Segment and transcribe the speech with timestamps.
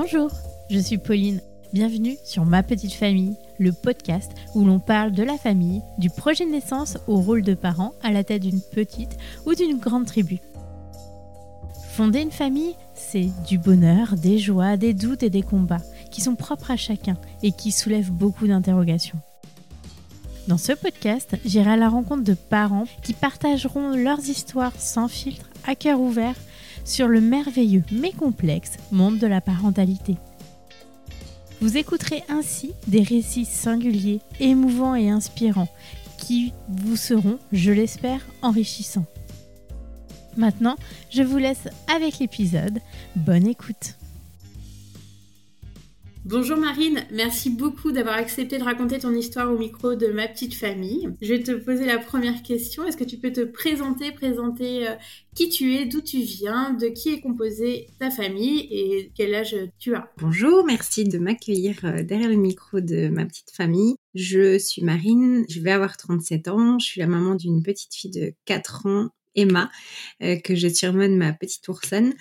[0.00, 0.30] Bonjour,
[0.70, 1.40] je suis Pauline.
[1.72, 6.46] Bienvenue sur Ma Petite Famille, le podcast où l'on parle de la famille, du projet
[6.46, 10.38] de naissance au rôle de parent à la tête d'une petite ou d'une grande tribu.
[11.90, 16.36] Fonder une famille, c'est du bonheur, des joies, des doutes et des combats qui sont
[16.36, 19.18] propres à chacun et qui soulèvent beaucoup d'interrogations.
[20.46, 25.50] Dans ce podcast, j'irai à la rencontre de parents qui partageront leurs histoires sans filtre,
[25.66, 26.36] à cœur ouvert,
[26.84, 30.16] sur le merveilleux mais complexe monde de la parentalité.
[31.60, 35.68] Vous écouterez ainsi des récits singuliers, émouvants et inspirants
[36.16, 39.06] qui vous seront, je l'espère, enrichissants.
[40.36, 40.76] Maintenant,
[41.10, 42.78] je vous laisse avec l'épisode.
[43.16, 43.97] Bonne écoute.
[46.24, 50.54] Bonjour Marine, merci beaucoup d'avoir accepté de raconter ton histoire au micro de ma petite
[50.54, 51.08] famille.
[51.22, 52.84] Je vais te poser la première question.
[52.84, 54.94] Est-ce que tu peux te présenter, présenter euh,
[55.34, 59.56] qui tu es, d'où tu viens, de qui est composée ta famille et quel âge
[59.78, 60.10] tu as?
[60.18, 63.94] Bonjour, merci de m'accueillir euh, derrière le micro de ma petite famille.
[64.14, 68.10] Je suis Marine, je vais avoir 37 ans, je suis la maman d'une petite fille
[68.10, 69.70] de 4 ans Emma,
[70.22, 72.14] euh, que je surnomme ma petite oursonne.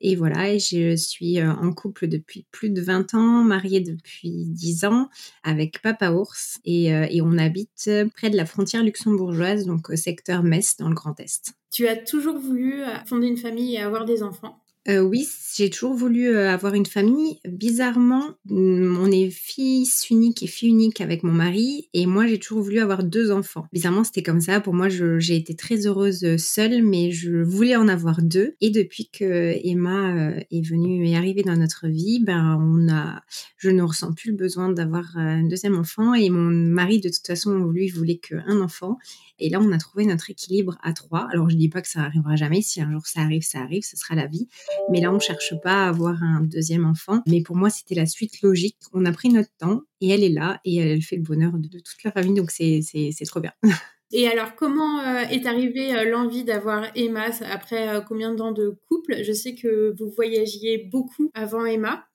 [0.00, 4.84] Et voilà, je suis euh, en couple depuis plus de 20 ans, mariée depuis 10
[4.84, 5.08] ans
[5.42, 9.96] avec Papa Ours et, euh, et on habite près de la frontière luxembourgeoise, donc au
[9.96, 11.52] secteur Metz dans le Grand Est.
[11.72, 14.63] Tu as toujours voulu fonder une famille et avoir des enfants?
[14.86, 17.38] Euh, oui, j'ai toujours voulu euh, avoir une famille.
[17.48, 22.38] Bizarrement, mm, on est fils unique et fille unique avec mon mari, et moi j'ai
[22.38, 23.66] toujours voulu avoir deux enfants.
[23.72, 24.60] Bizarrement, c'était comme ça.
[24.60, 28.56] Pour moi, j'ai été très heureuse euh, seule, mais je voulais en avoir deux.
[28.60, 33.22] Et depuis que Emma est venue et arrivée dans notre vie, ben on a,
[33.56, 36.12] je ne ressens plus le besoin d'avoir un deuxième enfant.
[36.12, 38.98] Et mon mari, de toute façon, lui voulait qu'un enfant.
[39.38, 41.26] Et là, on a trouvé notre équilibre à trois.
[41.32, 42.62] Alors, je dis pas que ça arrivera jamais.
[42.62, 44.48] Si un jour ça arrive, ça arrive, ce sera la vie.
[44.90, 47.22] Mais là, on cherche pas à avoir un deuxième enfant.
[47.26, 48.76] Mais pour moi, c'était la suite logique.
[48.92, 51.68] On a pris notre temps et elle est là et elle fait le bonheur de,
[51.68, 52.34] toute la famille.
[52.34, 53.52] Donc, c'est trop bien.
[54.12, 57.30] Et alors, comment euh, est arrivée euh, l'envie d'avoir Emma?
[57.50, 59.24] Après euh, combien de temps de couple?
[59.24, 62.06] Je sais que vous voyagiez beaucoup avant Emma.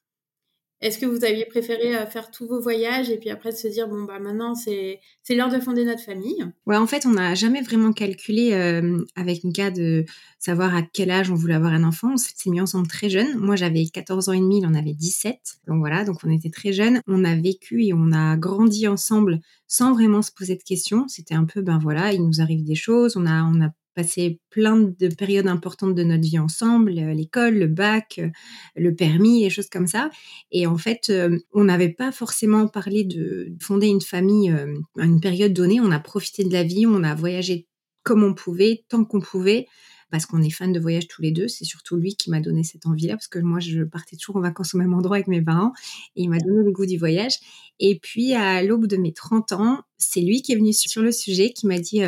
[0.81, 3.89] Est-ce que vous aviez préféré euh, faire tous vos voyages et puis après se dire
[3.89, 6.45] bon bah maintenant c'est c'est l'heure de fonder notre famille?
[6.65, 10.05] Ouais, en fait, on n'a jamais vraiment calculé euh, avec Mika de
[10.39, 12.13] savoir à quel âge on voulait avoir un enfant.
[12.13, 13.37] On s'est mis ensemble très jeune.
[13.37, 15.37] Moi, j'avais 14 ans et demi, il en avait 17.
[15.67, 17.01] Donc voilà, donc on était très jeunes.
[17.07, 21.07] On a vécu et on a grandi ensemble sans vraiment se poser de questions.
[21.07, 24.39] C'était un peu ben voilà, il nous arrive des choses, on a on a passé
[24.49, 28.29] plein de périodes importantes de notre vie ensemble, euh, l'école, le bac, euh,
[28.77, 30.09] le permis, et choses comme ça.
[30.51, 34.49] Et en fait, euh, on n'avait pas forcément parlé de fonder une famille
[34.97, 35.81] à une période donnée.
[35.81, 37.67] On a profité de la vie, on a voyagé
[38.03, 39.67] comme on pouvait, tant qu'on pouvait
[40.11, 41.47] parce qu'on est fans de voyage tous les deux.
[41.47, 44.41] C'est surtout lui qui m'a donné cette envie-là, parce que moi, je partais toujours en
[44.41, 45.71] vacances au même endroit avec mes parents,
[46.15, 47.35] et il m'a donné le goût du voyage.
[47.79, 51.11] Et puis, à l'aube de mes 30 ans, c'est lui qui est venu sur le
[51.11, 52.01] sujet, qui m'a dit,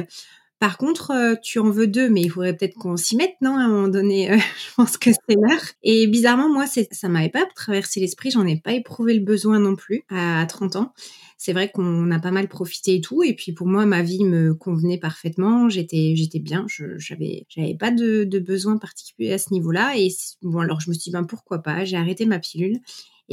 [0.62, 3.58] par contre, euh, tu en veux deux, mais il faudrait peut-être qu'on s'y mette, non
[3.58, 4.38] À un moment donné, euh,
[4.70, 5.64] je pense que c'est l'heure.
[5.82, 8.30] Et bizarrement, moi, ça m'avait pas traversé l'esprit.
[8.30, 10.94] J'en ai pas éprouvé le besoin non plus à 30 ans.
[11.40, 13.24] C'est vrai qu'on a pas mal profité et tout.
[13.24, 15.68] Et puis pour moi, ma vie me convenait parfaitement.
[15.68, 16.68] J'étais, j'étais bien.
[16.98, 19.98] J'avais, j'avais pas de, de besoin particulier à ce niveau-là.
[19.98, 20.10] Et
[20.44, 22.82] bon, alors je me suis dit, ben pourquoi pas J'ai arrêté ma pilule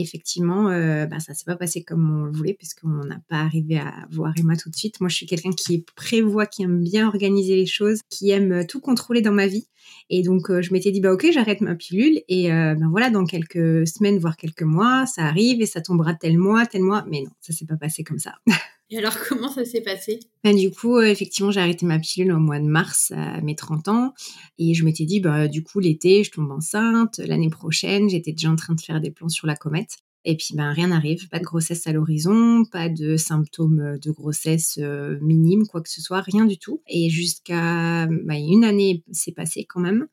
[0.00, 3.78] effectivement, euh, bah, ça s'est pas passé comme on le voulait, puisqu'on n'a pas arrivé
[3.78, 5.00] à voir Emma tout de suite.
[5.00, 8.64] Moi, je suis quelqu'un qui prévoit, qui aime bien organiser les choses, qui aime euh,
[8.66, 9.66] tout contrôler dans ma vie.
[10.10, 12.20] Et donc, euh, je m'étais dit, bah ok, j'arrête ma pilule.
[12.28, 16.14] Et euh, ben voilà, dans quelques semaines, voire quelques mois, ça arrive et ça tombera
[16.14, 17.04] tel mois, tel mois.
[17.08, 18.34] Mais non, ça s'est pas passé comme ça.
[18.90, 20.20] Et alors, comment ça s'est passé?
[20.44, 23.54] Ben, Du coup, euh, effectivement, j'ai arrêté ma pilule au mois de mars à mes
[23.54, 24.14] 30 ans.
[24.58, 27.18] Et je m'étais dit, bah, du coup, l'été, je tombe enceinte.
[27.18, 29.98] L'année prochaine, j'étais déjà en train de faire des plans sur la comète.
[30.24, 31.28] Et puis, ben, rien n'arrive.
[31.28, 36.02] Pas de grossesse à l'horizon, pas de symptômes de grossesse euh, minimes, quoi que ce
[36.02, 36.82] soit, rien du tout.
[36.88, 40.06] Et jusqu'à une année, c'est passé quand même.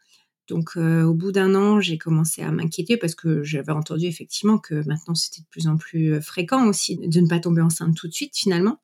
[0.48, 4.60] Donc, euh, au bout d'un an, j'ai commencé à m'inquiéter parce que j'avais entendu effectivement
[4.60, 7.96] que maintenant c'était de plus en plus euh, fréquent aussi de ne pas tomber enceinte
[7.96, 8.80] tout de suite finalement.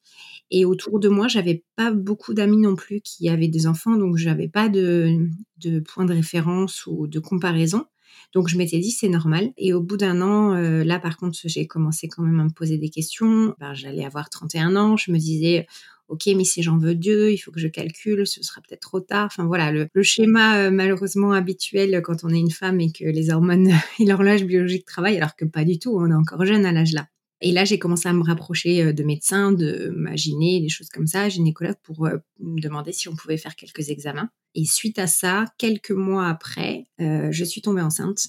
[0.49, 4.17] Et autour de moi, j'avais pas beaucoup d'amis non plus qui avaient des enfants, donc
[4.17, 7.85] j'avais pas de, de point de référence ou de comparaison.
[8.33, 9.51] Donc je m'étais dit c'est normal.
[9.57, 12.49] Et au bout d'un an, euh, là par contre, j'ai commencé quand même à me
[12.49, 13.55] poser des questions.
[13.59, 15.67] Ben, J'allais avoir 31 ans, je me disais
[16.11, 18.99] ok, mais si j'en veux deux, il faut que je calcule, ce sera peut-être trop
[18.99, 19.27] tard.
[19.27, 23.31] Enfin voilà, le, schéma euh, malheureusement habituel quand on est une femme et que les
[23.31, 26.71] hormones et l'horloge biologique travaillent, alors que pas du tout, on est encore jeune à
[26.71, 27.07] l'âge là.
[27.43, 31.07] Et là, j'ai commencé à me rapprocher euh, de médecins, de ma des choses comme
[31.07, 34.29] ça, gynécologue, pour euh, me demander si on pouvait faire quelques examens.
[34.53, 38.27] Et suite à ça, quelques mois après, je suis tombée enceinte.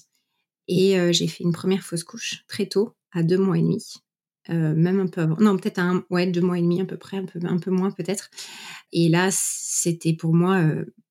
[0.69, 4.02] Et j'ai fait une première fausse couche très tôt, à deux mois et demi.
[4.49, 5.37] Même un peu avant.
[5.39, 7.71] Non, peut-être un, ouais, deux mois et demi à peu près, un peu, un peu
[7.71, 8.29] moins peut-être.
[8.91, 10.61] Et là, c'était pour moi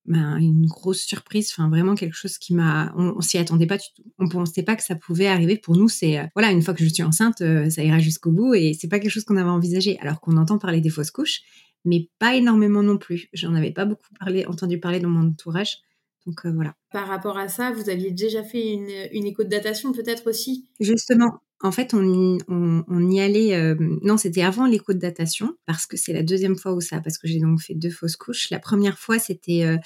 [0.04, 3.86] ben, une grosse surprise, enfin vraiment quelque chose qui m'a, on, s'y attendait pas du
[3.94, 4.02] tout.
[4.18, 5.56] On pensait pas que ça pouvait arriver.
[5.56, 8.74] Pour nous, c'est voilà, une fois que je suis enceinte, ça ira jusqu'au bout et
[8.74, 9.98] c'est pas quelque chose qu'on avait envisagé.
[10.00, 11.42] Alors qu'on entend parler des fausses couches,
[11.84, 13.28] mais pas énormément non plus.
[13.32, 15.78] J'en avais pas beaucoup parlé, entendu parler dans mon entourage.
[16.26, 16.74] Donc voilà.
[16.92, 20.68] Par rapport à ça, vous aviez déjà fait une, une écho de datation peut-être aussi?
[20.78, 23.54] Justement, en fait, on, on, y allait.
[23.54, 27.00] Euh, non, c'était avant l'écho de datation parce que c'est la deuxième fois où ça,
[27.00, 28.50] parce que j'ai donc fait deux fausses couches.
[28.50, 29.78] La première fois, c'était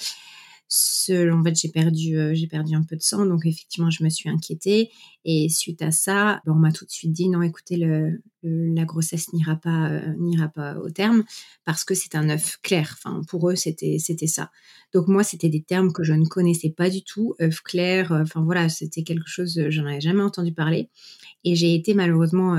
[1.09, 4.03] euh, en fait, j'ai perdu, euh, j'ai perdu un peu de sang, donc effectivement, je
[4.03, 4.89] me suis inquiétée.
[5.25, 9.31] Et suite à ça, on m'a tout de suite dit non, écoutez, le, la grossesse
[9.33, 11.23] n'ira pas, euh, n'ira pas au terme
[11.65, 12.97] parce que c'est un œuf clair.
[12.97, 14.51] Enfin, pour eux, c'était, ça.
[14.93, 18.11] Donc moi, c'était des termes que je ne connaissais pas du tout, œuf clair.
[18.11, 20.89] Euh, enfin voilà, c'était quelque chose, j'en avais jamais entendu parler.
[21.43, 22.57] Et j'ai été malheureusement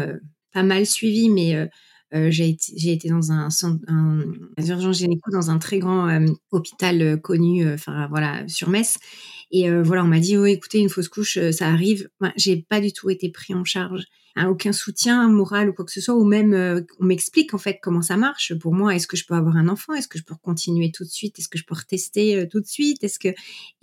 [0.53, 1.69] pas mal suivie, mais
[2.13, 4.23] j'ai été, été, dans un centre, un,
[4.59, 8.99] urgence gynéco dans un très grand euh, hôpital euh, connu, enfin voilà, sur Metz.
[9.51, 12.11] Et voilà, on m'a dit, oh, écoutez, une fausse couche, ça arrive.
[12.37, 14.05] j'ai pas du tout été pris en charge.
[14.39, 17.79] Hein, aucun soutien moral ou quoi que ce soit, ou même on m'explique en fait
[17.83, 18.55] comment ça marche.
[18.59, 19.95] Pour moi, est-ce que je peux avoir un enfant?
[19.95, 21.39] Est-ce que je peux continuer tout de suite?
[21.39, 23.03] Est-ce que je peux retester tout de suite?
[23.03, 23.29] Est-ce que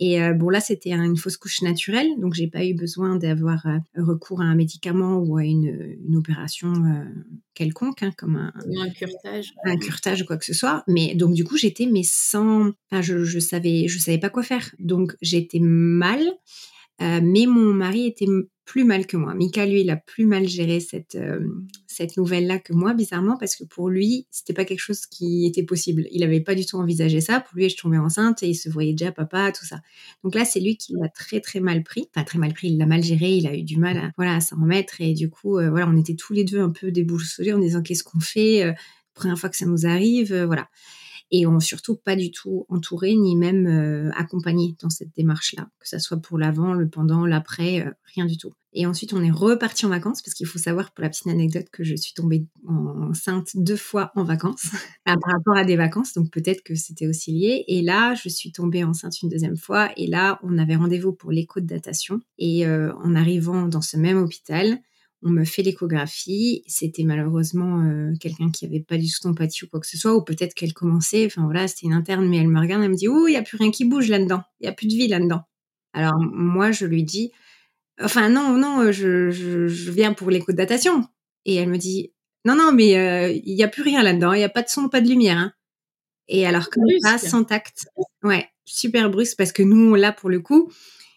[0.00, 3.66] et bon là, c'était une fausse couche naturelle, donc j'ai pas eu besoin d'avoir
[3.96, 6.72] recours à un médicament ou à une, une opération
[7.54, 10.84] quelconque, hein, comme un, un curtage, un curtage ou quoi que ce soit.
[10.86, 14.42] Mais donc du coup, j'étais mais sans, enfin, je, je savais, je savais pas quoi
[14.42, 14.74] faire.
[14.78, 16.20] Donc j'étais mal.
[17.02, 18.26] Euh, mais mon mari était
[18.64, 19.34] plus mal que moi.
[19.34, 21.40] Mika, lui, il a plus mal géré cette, euh,
[21.86, 25.62] cette nouvelle-là que moi, bizarrement, parce que pour lui, c'était pas quelque chose qui était
[25.62, 26.06] possible.
[26.10, 27.40] Il avait pas du tout envisagé ça.
[27.40, 29.80] Pour lui, je tombais enceinte et il se voyait déjà papa, tout ça.
[30.24, 32.08] Donc là, c'est lui qui l'a très, très mal pris.
[32.14, 34.34] Enfin, très mal pris, il l'a mal géré, il a eu du mal à, voilà,
[34.34, 35.00] à s'en remettre.
[35.00, 37.82] Et du coup, euh, voilà, on était tous les deux un peu déboussolés en disant
[37.82, 38.74] qu'est-ce qu'on fait,
[39.14, 40.68] première fois que ça nous arrive, voilà
[41.30, 45.88] et on surtout pas du tout entouré ni même euh, accompagné dans cette démarche-là, que
[45.88, 48.52] ça soit pour l'avant, le pendant, l'après, euh, rien du tout.
[48.72, 51.66] Et ensuite, on est reparti en vacances parce qu'il faut savoir pour la petite anecdote
[51.72, 54.70] que je suis tombée enceinte deux fois en vacances
[55.04, 57.64] par rapport à des vacances, donc peut-être que c'était aussi lié.
[57.68, 61.32] Et là, je suis tombée enceinte une deuxième fois et là, on avait rendez-vous pour
[61.32, 64.78] l'écho de datation et euh, en arrivant dans ce même hôpital,
[65.22, 66.62] on me fait l'échographie.
[66.66, 70.14] C'était malheureusement euh, quelqu'un qui avait pas du tout d'empathie ou quoi que ce soit,
[70.14, 71.26] ou peut-être qu'elle commençait.
[71.26, 73.36] Enfin voilà, c'était une interne, mais elle me regarde, elle me dit Oh, il y
[73.36, 74.42] a plus rien qui bouge là-dedans.
[74.60, 75.42] Il y a plus de vie là-dedans.
[75.92, 77.32] Alors moi, je lui dis
[78.00, 81.04] Enfin non, non, je, viens pour l'écho de datation.
[81.44, 82.12] Et elle me dit
[82.44, 84.32] Non, non, mais euh, il y a plus rien là-dedans.
[84.32, 85.38] Il y a pas de son, pas de lumière.
[85.38, 85.52] Hein.
[86.28, 87.86] Et alors comme ça, sans tact.
[88.22, 90.70] Ouais, super brusque parce que nous, là, pour le coup,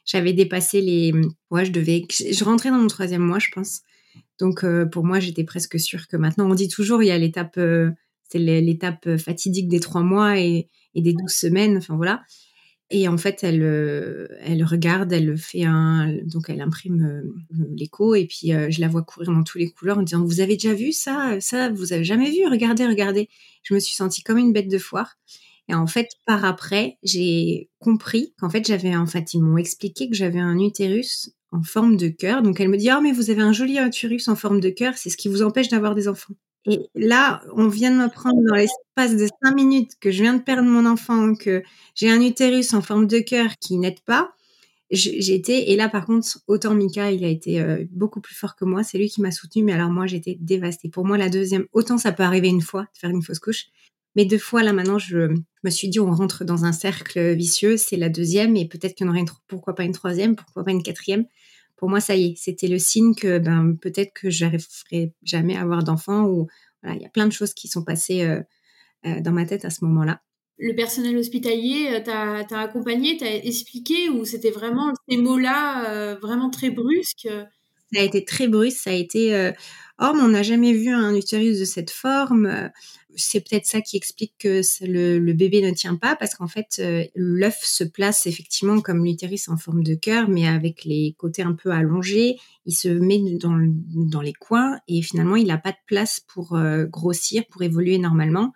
[0.09, 1.13] j'avais dépassé les.
[1.51, 2.03] Ouais, je devais.
[2.09, 3.81] Je rentrais dans mon troisième mois, je pense.
[4.39, 7.17] Donc euh, pour moi, j'étais presque sûre que maintenant, on dit toujours, il y a
[7.17, 7.91] l'étape, euh,
[8.27, 11.77] c'est l'étape fatidique des trois mois et, des douze semaines.
[11.77, 12.23] Enfin voilà.
[12.89, 17.21] Et en fait, elle, euh, elle regarde, elle fait un, donc elle imprime
[17.75, 20.53] l'écho et puis je la vois courir dans tous les couleurs en disant vous avez
[20.53, 23.29] déjà vu ça, ça vous avez jamais vu, regardez, regardez.
[23.61, 25.17] Je me suis sentie comme une bête de foire.
[25.69, 30.09] Et en fait, par après, j'ai compris qu'en fait, j'avais, en fait, ils m'ont expliqué
[30.09, 32.41] que j'avais un utérus en forme de cœur.
[32.41, 34.97] Donc elle me dit, ah, mais vous avez un joli utérus en forme de cœur,
[34.97, 36.33] c'est ce qui vous empêche d'avoir des enfants.
[36.65, 40.41] Et là, on vient de m'apprendre dans l'espace de cinq minutes que je viens de
[40.41, 41.63] perdre mon enfant, que
[41.95, 44.31] j'ai un utérus en forme de cœur qui n'aide pas.
[44.91, 48.65] Été, et là par contre, autant Mika, il a été euh, beaucoup plus fort que
[48.65, 50.89] moi, c'est lui qui m'a soutenu, mais alors moi j'étais dévastée.
[50.89, 53.67] Pour moi, la deuxième, autant ça peut arriver une fois de faire une fausse couche,
[54.15, 55.29] mais deux fois là maintenant, je
[55.63, 59.05] me suis dit on rentre dans un cercle vicieux, c'est la deuxième, et peut-être qu'il
[59.05, 61.25] y en aurait une, pourquoi pas une troisième, pourquoi pas une quatrième
[61.79, 65.61] pour moi, ça y est, c'était le signe que ben, peut-être que j'arriverai jamais à
[65.61, 66.47] avoir d'enfant ou
[66.83, 68.41] voilà, il y a plein de choses qui sont passées euh,
[69.05, 70.21] euh, dans ma tête à ce moment-là.
[70.57, 76.69] Le personnel hospitalier euh, t'a accompagné, t'a expliqué ou c'était vraiment ces mots-là vraiment très
[76.69, 77.29] brusques
[77.93, 79.53] Ça a été très brusque, ça a été
[80.01, 82.69] oh mais on n'a jamais vu un utérus de cette forme
[83.15, 87.03] c'est peut-être ça qui explique que le, bébé ne tient pas parce qu'en fait euh,
[87.15, 91.53] l'œuf se place effectivement comme l'utérus en forme de cœur mais avec les côtés un
[91.53, 92.37] peu allongés.
[92.65, 96.55] Il se met dans, dans les coins et finalement il n'a pas de place pour
[96.55, 98.53] euh, grossir pour évoluer normalement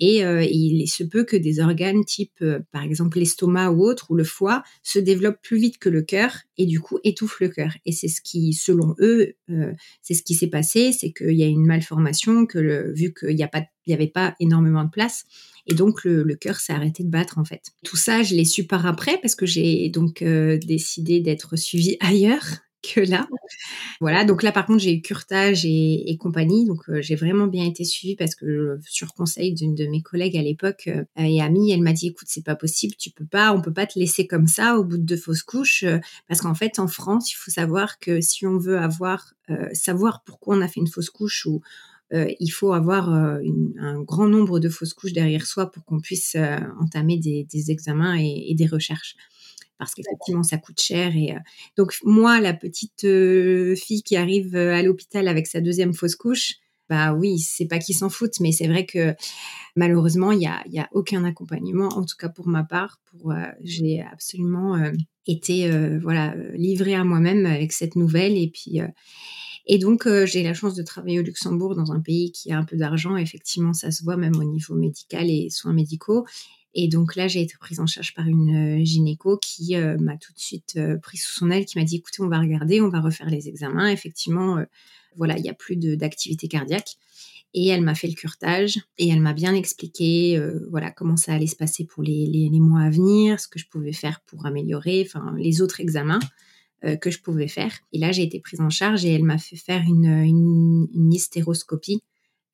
[0.00, 4.10] et euh, il se peut que des organes type, euh, par exemple, l'estomac ou autre,
[4.10, 7.48] ou le foie, se développent plus vite que le cœur et du coup étouffent le
[7.48, 7.72] cœur.
[7.86, 9.72] Et c'est ce qui, selon eux, euh,
[10.02, 13.36] c'est ce qui s'est passé, c'est qu'il y a une malformation, que le, vu qu'il
[13.36, 15.24] n'y a pas, il avait pas énormément de place,
[15.66, 17.72] et donc le, le cœur s'est arrêté de battre en fait.
[17.84, 22.64] Tout ça, je l'ai su par après parce que j'ai donc décidé d'être suivie ailleurs
[22.96, 23.26] là.
[24.00, 27.64] Voilà, donc là par contre j'ai eu curtage et, compagnie, donc euh, j'ai vraiment bien
[27.64, 31.72] été suivie parce que sur conseil d'une de mes collègues à l'époque euh, et amie,
[31.72, 34.26] elle m'a dit écoute c'est pas possible, tu peux pas, on peut pas te laisser
[34.26, 35.84] comme ça au bout de deux fausses couches
[36.28, 39.34] parce qu'en fait en France il faut savoir que si on veut avoir
[39.72, 41.60] savoir pourquoi on a fait une fausse couche ou
[42.12, 46.36] il faut avoir un grand nombre de fausses couches derrière soi pour qu'on puisse
[46.80, 49.16] entamer des, examens et, des recherches
[49.78, 51.34] parce qu'effectivement ça coûte cher et
[51.76, 53.06] donc moi la petite
[53.76, 56.54] fille qui arrive à l'hôpital avec sa deuxième fausse couche
[56.88, 59.14] bah oui c'est pas qu'ils s'en foutent mais c'est vrai que
[59.76, 63.32] malheureusement il y a, y a aucun accompagnement en tout cas pour ma part pour
[63.62, 64.76] j'ai absolument
[65.26, 68.80] été voilà livrée à moi-même avec cette nouvelle et puis
[69.66, 72.64] et donc, j'ai la chance de travailler au Luxembourg, dans un pays qui a un
[72.64, 73.16] peu d'argent.
[73.16, 76.26] Effectivement, ça se voit même au niveau médical et soins médicaux.
[76.74, 80.16] Et donc là, j'ai été prise en charge par une euh, gynéco qui euh, m'a
[80.16, 82.80] tout de suite euh, pris sous son aile, qui m'a dit écoutez, on va regarder,
[82.80, 83.88] on va refaire les examens.
[83.88, 84.58] Effectivement,
[85.16, 86.96] voilà, il n'y a plus d'activité cardiaque.
[87.56, 91.46] Et elle m'a fait le curtage et elle m'a bien expliqué voilà comment ça allait
[91.46, 95.04] se passer pour les, les, mois à venir, ce que je pouvais faire pour améliorer,
[95.06, 96.18] enfin les autres examens
[97.00, 97.72] que je pouvais faire.
[97.92, 101.12] Et là, j'ai été prise en charge et elle m'a fait faire une, une, une
[101.12, 102.02] hystéroscopie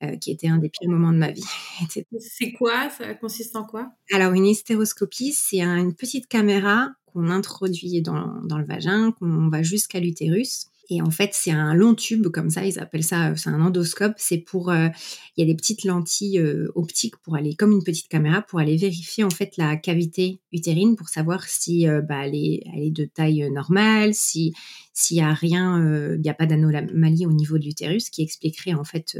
[0.03, 1.45] euh, qui était un des pires moments de ma vie.
[2.19, 2.89] c'est quoi?
[2.89, 3.91] Ça consiste en quoi?
[4.11, 9.63] Alors, une hystéroscopie, c'est une petite caméra qu'on introduit dans, dans le vagin, qu'on va
[9.63, 13.49] jusqu'à l'utérus et en fait, c'est un long tube comme ça, ils appellent ça, c'est
[13.49, 14.15] un endoscope.
[14.17, 14.89] C'est pour, euh,
[15.37, 18.59] il y a des petites lentilles euh, optiques pour aller, comme une petite caméra, pour
[18.59, 22.83] aller vérifier en fait la cavité utérine pour savoir si euh, bah, elle, est, elle
[22.83, 24.53] est de taille normale, si
[24.93, 28.73] s'il y a rien, il n'y a pas d'anomalie au niveau de l'utérus, qui expliquerait
[28.73, 29.17] en fait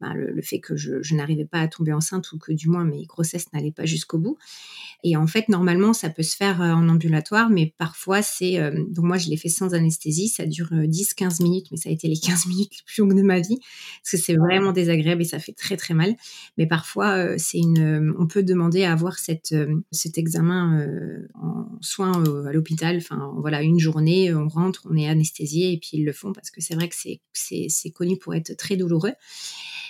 [0.00, 2.84] bah, le, fait que je, je n'arrivais pas à tomber enceinte ou que du moins
[2.84, 4.36] mes grossesses n'allaient pas jusqu'au bout.
[5.04, 8.58] Et en fait, normalement, ça peut se faire en ambulatoire, mais parfois c'est,
[8.90, 11.92] donc moi je l'ai fait sans anesthésie, ça dure 10 15 minutes, mais ça a
[11.92, 15.22] été les 15 minutes les plus longues de ma vie, parce que c'est vraiment désagréable
[15.22, 16.14] et ça fait très très mal.
[16.56, 19.16] Mais parfois, euh, c'est une, euh, on peut demander à avoir
[19.52, 20.86] euh, cet examen
[21.34, 22.96] en soins à l'hôpital.
[22.96, 26.50] Enfin, voilà, une journée, on rentre, on est anesthésié et puis ils le font parce
[26.50, 29.12] que c'est vrai que c'est, connu pour être très douloureux.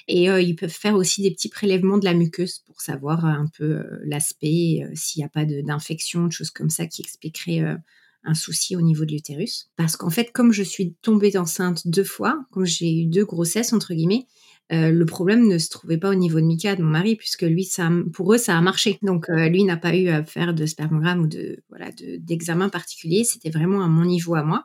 [0.09, 3.83] Et ils peuvent faire aussi des petits prélèvements de la muqueuse pour savoir un peu
[4.05, 7.79] l'aspect, s'il n'y a pas d'infection, de choses comme ça qui expliqueraient
[8.25, 9.71] un souci au niveau de l'utérus.
[9.77, 13.73] Parce qu'en fait, comme je suis tombée enceinte deux fois, comme j'ai eu deux grossesses,
[13.73, 14.27] entre guillemets,
[14.73, 17.43] euh, le problème ne se trouvait pas au niveau de Mika, de mon mari, puisque
[17.43, 18.99] lui, ça, pour eux, ça a marché.
[19.03, 23.25] Donc, euh, lui n'a pas eu à faire de spermogramme ou de voilà d'examen particulier.
[23.25, 24.65] C'était vraiment à mon niveau à moi.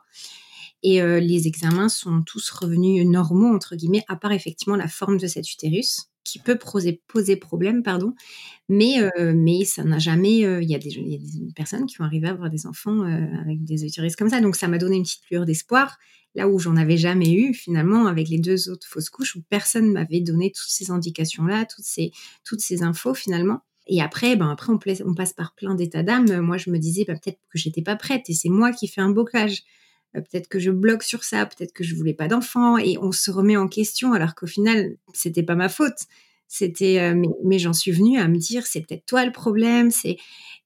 [0.82, 5.18] Et euh, les examens sont tous revenus normaux, entre guillemets, à part effectivement la forme
[5.18, 8.14] de cet utérus qui peut poser, poser problème, pardon.
[8.68, 10.44] Mais, euh, mais ça n'a jamais.
[10.44, 11.20] Euh, il y, a des
[11.56, 14.40] personnes qui ont arrivé à avoir des enfants euh, avec des utérus comme ça.
[14.40, 15.98] Donc ça m'a donné une petite lueur d'espoir.
[16.36, 19.90] Là où j'en avais jamais eu, finalement, avec les deux autres fausses couches, où personne
[19.90, 22.12] m'avait donné toutes ces indications-là, toutes ces,
[22.44, 23.62] toutes ces infos, finalement.
[23.88, 26.40] Et après, ben après on, on passe par plein d'états d'âme.
[26.40, 29.00] Moi, je me disais ben, peut-être que j'étais pas prête et c'est moi qui fais
[29.00, 29.64] un bocage.
[30.16, 33.12] Euh, peut-être que je bloque sur ça, peut-être que je voulais pas d'enfant, et on
[33.12, 36.06] se remet en question alors qu'au final c'était pas ma faute.
[36.48, 37.14] C'était, euh,
[37.44, 40.16] mais, j'en suis venue à me dire c'est peut-être toi le problème, c'est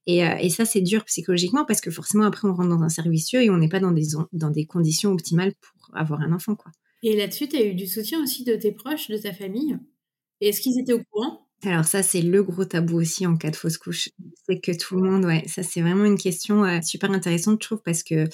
[0.07, 3.41] et, euh, ça c'est dur psychologiquement parce que forcément après on rentre dans un servicieux
[3.43, 6.71] et on n'est pas dans des dans des conditions optimales pour avoir un enfant quoi.
[7.03, 9.77] Et là-dessus, tu as eu du soutien aussi de tes proches, de ta famille?
[10.41, 11.44] Est-ce qu'ils étaient au courant?
[11.63, 14.09] Alors ça, c'est le gros tabou aussi en cas de fausse couche.
[14.47, 17.67] C'est que tout le monde, ouais, ça c'est vraiment une question euh, super intéressante, je
[17.67, 18.27] trouve, parce que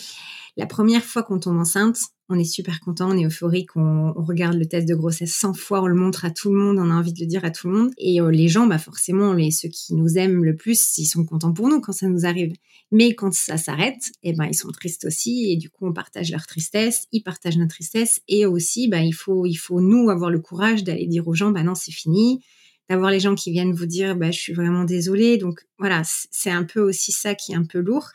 [0.58, 1.98] la première fois qu'on tombe enceinte,
[2.28, 5.82] on est super content, on est euphorique, on, regarde le test de grossesse 100 fois,
[5.82, 7.70] on le montre à tout le monde, on a envie de le dire à tout
[7.70, 7.92] le monde.
[7.98, 11.24] Et euh, les gens, bah forcément, les ceux qui nous aiment le plus, ils sont
[11.26, 12.54] contents pour nous quand ça nous arrive.
[12.92, 16.32] Mais quand ça s'arrête, eh ben ils sont tristes aussi, et du coup on partage
[16.32, 20.30] leur tristesse, ils partagent notre tristesse, et aussi, bah il faut il faut nous avoir
[20.30, 22.42] le courage d'aller dire aux gens, bah non c'est fini
[22.90, 25.38] d'avoir les gens qui viennent vous dire bah, je suis vraiment désolée.
[25.38, 28.10] Donc voilà, c'est un peu aussi ça qui est un peu lourd.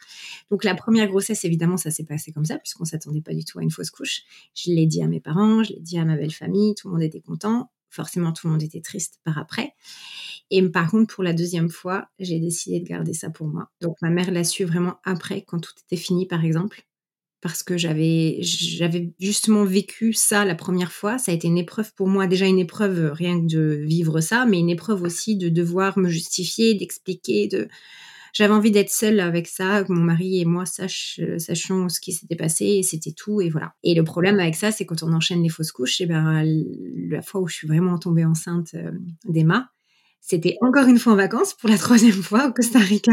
[0.51, 3.59] Donc la première grossesse, évidemment, ça s'est passé comme ça, puisqu'on s'attendait pas du tout
[3.59, 4.23] à une fausse couche.
[4.55, 6.95] Je l'ai dit à mes parents, je l'ai dit à ma belle famille, tout le
[6.95, 7.71] monde était content.
[7.89, 9.73] Forcément, tout le monde était triste par après.
[10.51, 13.71] Et par contre, pour la deuxième fois, j'ai décidé de garder ça pour moi.
[13.81, 16.87] Donc ma mère l'a su vraiment après, quand tout était fini, par exemple
[17.49, 21.19] parce que j'avais j'avais justement vécu ça la première fois.
[21.19, 24.21] Ça a été une épreuve pour moi, déjà une épreuve euh, rien que de vivre
[24.21, 27.69] ça, mais une épreuve aussi de devoir me justifier, d'expliquer, de
[28.37, 32.01] j'avais envie d'être seule avec ça, que mon mari et moi sach, euh, sachions ce
[32.01, 33.75] qui s'était passé et c'était tout et voilà.
[33.83, 36.45] Et le problème avec ça, c'est quand on enchaîne les fausses couches, et ben
[37.09, 38.91] la fois où je suis vraiment tombée enceinte euh,
[39.25, 39.71] d'Emma,
[40.21, 43.13] C'était encore une fois en vacances pour la troisième fois au Costa Rica.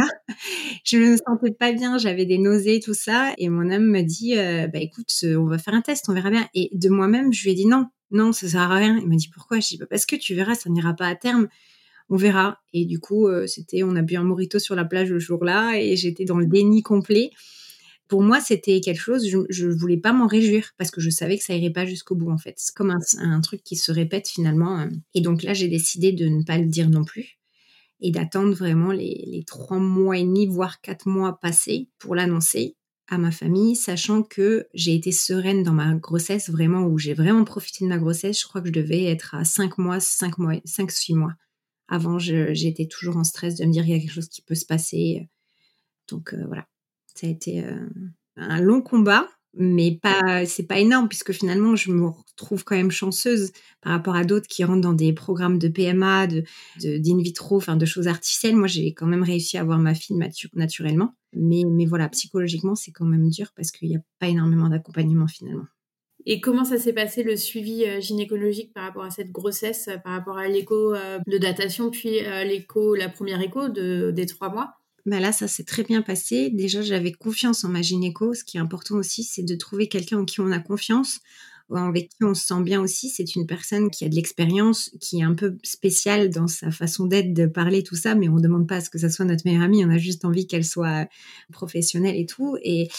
[0.84, 3.34] Je me sentais pas bien, j'avais des nausées, tout ça.
[3.38, 6.32] Et mon homme m'a dit, euh, bah écoute, on va faire un test, on verra
[6.32, 6.48] bien.
[6.54, 8.98] Et de moi-même, je lui ai dit non, non, ça sert à rien.
[8.98, 9.60] Il m'a dit pourquoi?
[9.60, 11.48] Je dis bah, parce que tu verras, ça n'ira pas à terme.
[12.10, 12.60] On verra.
[12.74, 15.80] Et du coup, euh, c'était, on a bu un morito sur la plage le jour-là
[15.80, 17.32] et j'étais dans le déni complet
[18.08, 21.38] pour moi, c'était quelque chose, je ne voulais pas m'en réjouir parce que je savais
[21.38, 22.56] que ça irait pas jusqu'au bout, en fait.
[22.58, 24.80] C'est comme un, truc qui se répète finalement.
[24.80, 24.90] Euh.
[25.14, 27.40] Et donc là, j'ai décidé de ne pas le dire non plus
[28.02, 32.76] et d'attendre vraiment les, trois mois et demi, voire quatre mois passés pour l'annoncer
[33.08, 37.46] à ma famille, sachant que j'ai été sereine dans ma grossesse, vraiment, où j'ai vraiment
[37.46, 38.40] profité de ma grossesse.
[38.42, 41.34] Je crois que je devais être à cinq mois, cinq mois, cinq, six mois.
[41.88, 44.56] Avant, j'étais toujours en stress de me dire il y a quelque chose qui peut
[44.56, 45.30] se passer.
[46.10, 46.68] Donc euh, voilà.
[47.14, 47.88] Ça a été euh,
[48.38, 52.92] un long combat, mais pas, c'est pas énorme puisque finalement je me retrouve quand même
[52.92, 53.52] chanceuse
[53.82, 56.44] par rapport à d'autres qui rentrent dans des programmes de PMA, de,
[56.82, 58.56] d'in vitro, enfin de choses artificielles.
[58.56, 60.18] Moi, j'ai quand même réussi à avoir ma fille
[60.54, 64.70] naturellement, mais, mais voilà, psychologiquement, c'est quand même dur parce qu'il n'y a pas énormément
[64.70, 65.66] d'accompagnement finalement.
[66.26, 69.98] Et comment ça s'est passé le suivi euh, gynécologique par rapport à cette grossesse, euh,
[69.98, 70.96] par rapport à l'écho
[71.28, 74.74] de datation, puis l'écho, la première écho de, des trois mois?
[75.06, 76.50] Bah là, ça s'est très bien passé.
[76.50, 78.34] Déjà, j'avais confiance en ma gynéco.
[78.34, 81.20] Ce qui est important aussi, c'est de trouver quelqu'un en qui on a confiance,
[81.82, 83.10] avec qui on se sent bien aussi.
[83.10, 87.06] C'est une personne qui a de l'expérience, qui est un peu spéciale dans sa façon
[87.06, 89.26] d'être, de parler, tout ça, mais on ne demande pas à ce que ça soit
[89.26, 91.08] notre meilleure amie, on a juste envie qu'elle soit
[91.52, 92.58] professionnelle et tout.
[92.62, 92.90] Et,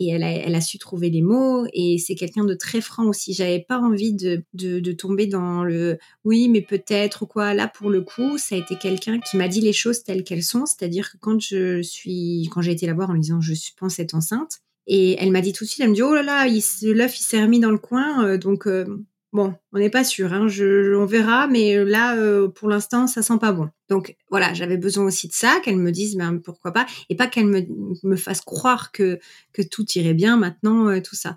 [0.00, 3.34] elle, a, elle a su trouver les mots, et c'est quelqu'un de très franc aussi.
[3.34, 7.54] J'avais pas envie de, de, tomber dans le oui, mais peut-être ou quoi.
[7.54, 10.42] Là, pour le coup, ça a été quelqu'un qui m'a dit les choses telles qu'elles
[10.42, 13.98] sont, c'est-à-dire que quand je suis, quand j'ai été la voir en disant je pense
[13.98, 16.46] être enceinte, et elle m'a dit tout de suite, elle me dit, oh là là,
[16.46, 18.84] l'œuf, il s'est remis dans le coin, euh, donc euh,
[19.32, 22.16] bon, on n'est pas sûr, hein, je, on verra, mais euh, là,
[22.48, 23.70] pour l'instant, ça sent pas bon.
[23.88, 27.26] Donc voilà, j'avais besoin aussi de ça, qu'elle me dise, ben pourquoi pas, et pas
[27.26, 27.66] qu'elle me,
[28.02, 29.18] me fasse croire que,
[29.52, 31.34] que tout irait bien maintenant, tout ça.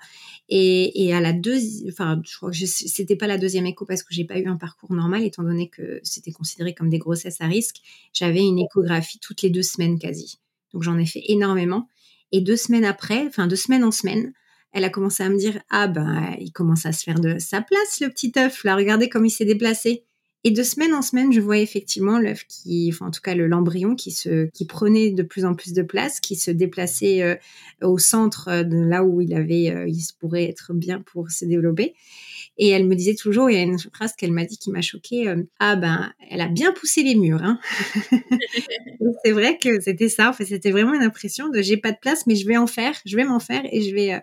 [0.50, 4.04] Et, et à la deuxième, enfin, je crois que c'était pas la deuxième écho parce
[4.04, 7.42] que j'ai pas eu un parcours normal, étant donné que c'était considéré comme des grossesses
[7.42, 7.78] à risque.
[8.14, 10.40] J'avais une échographie toutes les deux semaines quasi.
[10.74, 11.88] Donc j'en ai fait énormément.
[12.32, 14.34] Et deux semaines après, enfin deux semaines en semaine,
[14.74, 17.62] elle a commencé à me dire ah ben il commence à se faire de sa
[17.62, 20.06] place le petit œuf là, regardez comme il s'est déplacé.
[20.44, 23.96] Et de semaine en semaine, je voyais effectivement l'œuf qui, enfin en tout cas l'embryon
[23.96, 27.36] qui se, qui prenait de plus en plus de place, qui se déplaçait euh,
[27.82, 31.46] au centre euh, de là où il avait, euh, il pourrait être bien pour se
[31.46, 31.96] développer.
[32.58, 34.82] Et elle me disait toujours, il y a une phrase qu'elle m'a dit qui m'a
[34.82, 37.44] choquée, euh, ah ben, elle a bien poussé les murs.
[37.44, 37.60] Hein.
[39.24, 40.30] c'est vrai que c'était ça.
[40.30, 42.68] En fait, c'était vraiment une impression de j'ai pas de place, mais je vais en
[42.68, 44.22] faire, je vais m'en faire et je vais.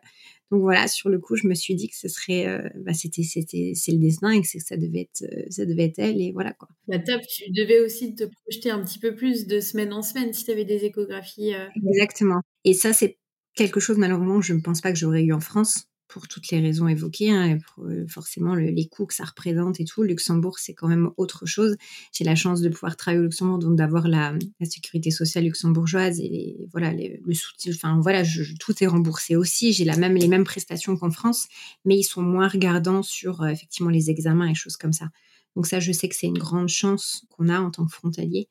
[0.53, 2.95] Euh, donc voilà, sur le coup, je me suis dit que ce serait, euh, bah,
[2.95, 6.33] c'était, c'était, c'est le destin et que ça devait être, ça devait être elle et
[6.33, 6.69] voilà quoi.
[6.89, 10.33] Bah top, tu devais aussi te projeter un petit peu plus de semaine en semaine
[10.33, 11.53] si tu avais des échographies.
[11.77, 12.41] Exactement.
[12.65, 13.19] Et ça, c'est
[13.55, 16.61] quelque chose malheureusement je ne pense pas que j'aurais eu en France pour toutes les
[16.61, 20.05] raisons évoquées, hein, euh, forcément les coûts que ça représente et tout.
[20.05, 21.77] Luxembourg, c'est quand même autre chose.
[22.13, 26.69] J'ai la chance de pouvoir travailler au Luxembourg, donc d'avoir la, sécurité sociale luxembourgeoise et
[26.71, 27.73] voilà le soutien.
[27.75, 28.23] Enfin voilà,
[28.61, 29.73] tout est remboursé aussi.
[29.73, 31.49] J'ai la même les mêmes prestations qu'en France,
[31.85, 35.09] mais ils sont moins regardants sur euh, effectivement les examens et choses comme ça.
[35.57, 38.49] Donc ça, je sais que c'est une grande chance qu'on a en tant que frontalier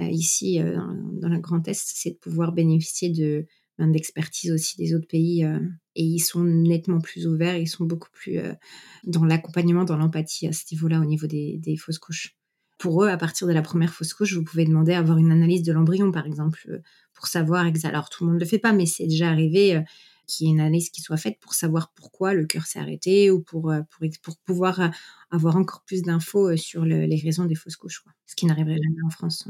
[0.00, 3.46] euh, ici dans, la Grand Est, c'est de pouvoir bénéficier de
[3.78, 5.58] d'expertise aussi des autres pays euh,
[5.96, 8.52] et ils sont nettement plus ouverts, ils sont beaucoup plus euh,
[9.04, 12.36] dans l'accompagnement, dans l'empathie à ce niveau-là au niveau des, fausses couches.
[12.78, 15.32] Pour eux, à partir de la première fausse couche, vous pouvez demander à avoir une
[15.32, 16.78] analyse de l'embryon, par exemple, euh,
[17.14, 17.66] pour savoir.
[17.84, 19.82] Alors tout le monde ne le fait pas, mais c'est déjà arrivé
[20.26, 23.30] qu'il y ait une analyse qui soit faite pour savoir pourquoi le cœur s'est arrêté
[23.30, 24.90] ou pour, pour, pour, pouvoir
[25.30, 29.10] avoir encore plus d'infos sur les raisons des fausses couches, ce qui n'arriverait jamais en
[29.10, 29.46] France.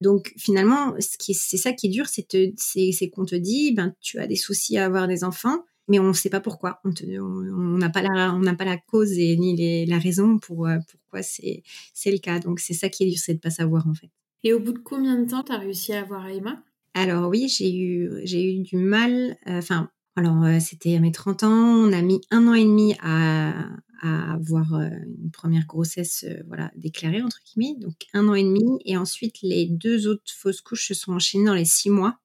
[0.00, 4.36] Donc finalement, c'est ça qui est dur, c'est qu'on te dit, ben tu as des
[4.36, 6.80] soucis à avoir des enfants, mais on ne sait pas pourquoi.
[6.84, 10.76] On n'a pas la, on n'a pas la cause et ni la raison pour euh,
[10.88, 11.62] pourquoi c'est
[12.06, 12.38] le cas.
[12.38, 14.10] Donc c'est ça qui est dur, c'est de pas savoir en fait.
[14.44, 16.62] Et au bout de combien de temps tu as réussi à avoir Emma
[16.94, 19.36] Alors oui, j'ai eu eu du mal.
[19.48, 21.48] Euh, enfin, alors euh, c'était à mes 30 ans.
[21.48, 23.52] On a mis un an et demi à,
[24.00, 24.88] à avoir euh,
[25.22, 28.80] une première grossesse euh, voilà, déclarée, entre guillemets, donc un an et demi.
[28.84, 32.18] Et ensuite, les deux autres fausses couches se sont enchaînées dans les six mois.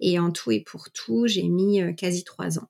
[0.00, 2.68] Et en tout et pour tout, j'ai mis euh, quasi trois ans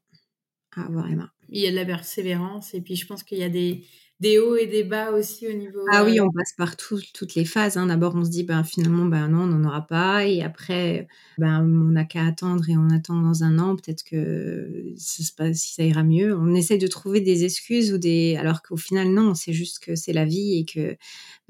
[0.72, 1.32] à avoir Emma.
[1.48, 3.86] Il y a de la persévérance et puis je pense qu'il y a des,
[4.24, 5.80] des hauts et des bas aussi au niveau.
[5.92, 7.76] Ah oui, on passe par toutes les phases.
[7.76, 7.86] Hein.
[7.86, 10.26] D'abord, on se dit, ben, finalement, ben, non, on n'en aura pas.
[10.26, 11.06] Et après,
[11.36, 13.76] ben, on n'a qu'à attendre et on attend dans un an.
[13.76, 16.34] Peut-être que ça, si ça ira mieux.
[16.34, 18.36] On essaie de trouver des excuses ou des.
[18.36, 20.96] Alors qu'au final, non, c'est juste que c'est la vie et que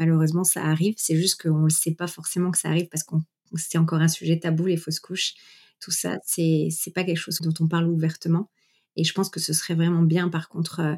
[0.00, 0.94] malheureusement, ça arrive.
[0.96, 3.22] C'est juste qu'on ne le sait pas forcément que ça arrive parce qu'on
[3.54, 5.34] c'est encore un sujet tabou, les fausses couches.
[5.78, 8.50] Tout ça, c'est pas quelque chose dont on parle ouvertement.
[8.96, 10.94] Et je pense que ce serait vraiment bien, par contre, euh,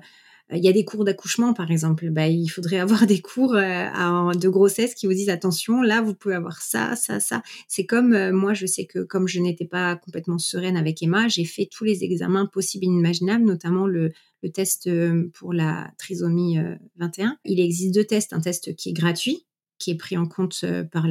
[0.53, 2.11] il y a des cours d'accouchement, par exemple.
[2.11, 6.15] Bah, il faudrait avoir des cours euh, de grossesse qui vous disent attention, là, vous
[6.15, 7.43] pouvez avoir ça, ça, ça.
[7.69, 11.29] C'est comme euh, moi, je sais que comme je n'étais pas complètement sereine avec Emma,
[11.29, 14.13] j'ai fait tous les examens possibles et inimaginables, notamment le,
[14.55, 14.89] test
[15.33, 16.57] pour la trisomie
[16.99, 17.37] 21.
[17.45, 19.45] Il existe deux tests, un test qui est gratuit
[19.79, 21.05] qui est pris en compte par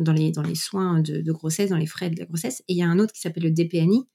[0.00, 2.62] dans, les, dans les soins de, de, grossesse, dans les frais de la grossesse.
[2.66, 4.08] Et il y a un autre qui s'appelle le DPNI,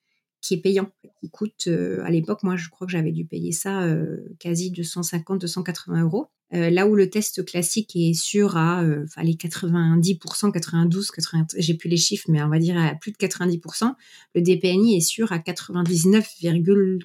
[0.43, 3.53] qui est payant, qui coûte, euh, à l'époque, moi je crois que j'avais dû payer
[3.53, 6.27] ça euh, quasi 250-280 euros.
[6.53, 8.83] Euh, là où le test classique est sûr à
[9.23, 13.17] les 90%, 92, 80, j'ai plus les chiffres, mais on va dire à plus de
[13.17, 13.93] 90%,
[14.35, 16.27] le DPNI est sûr à 99,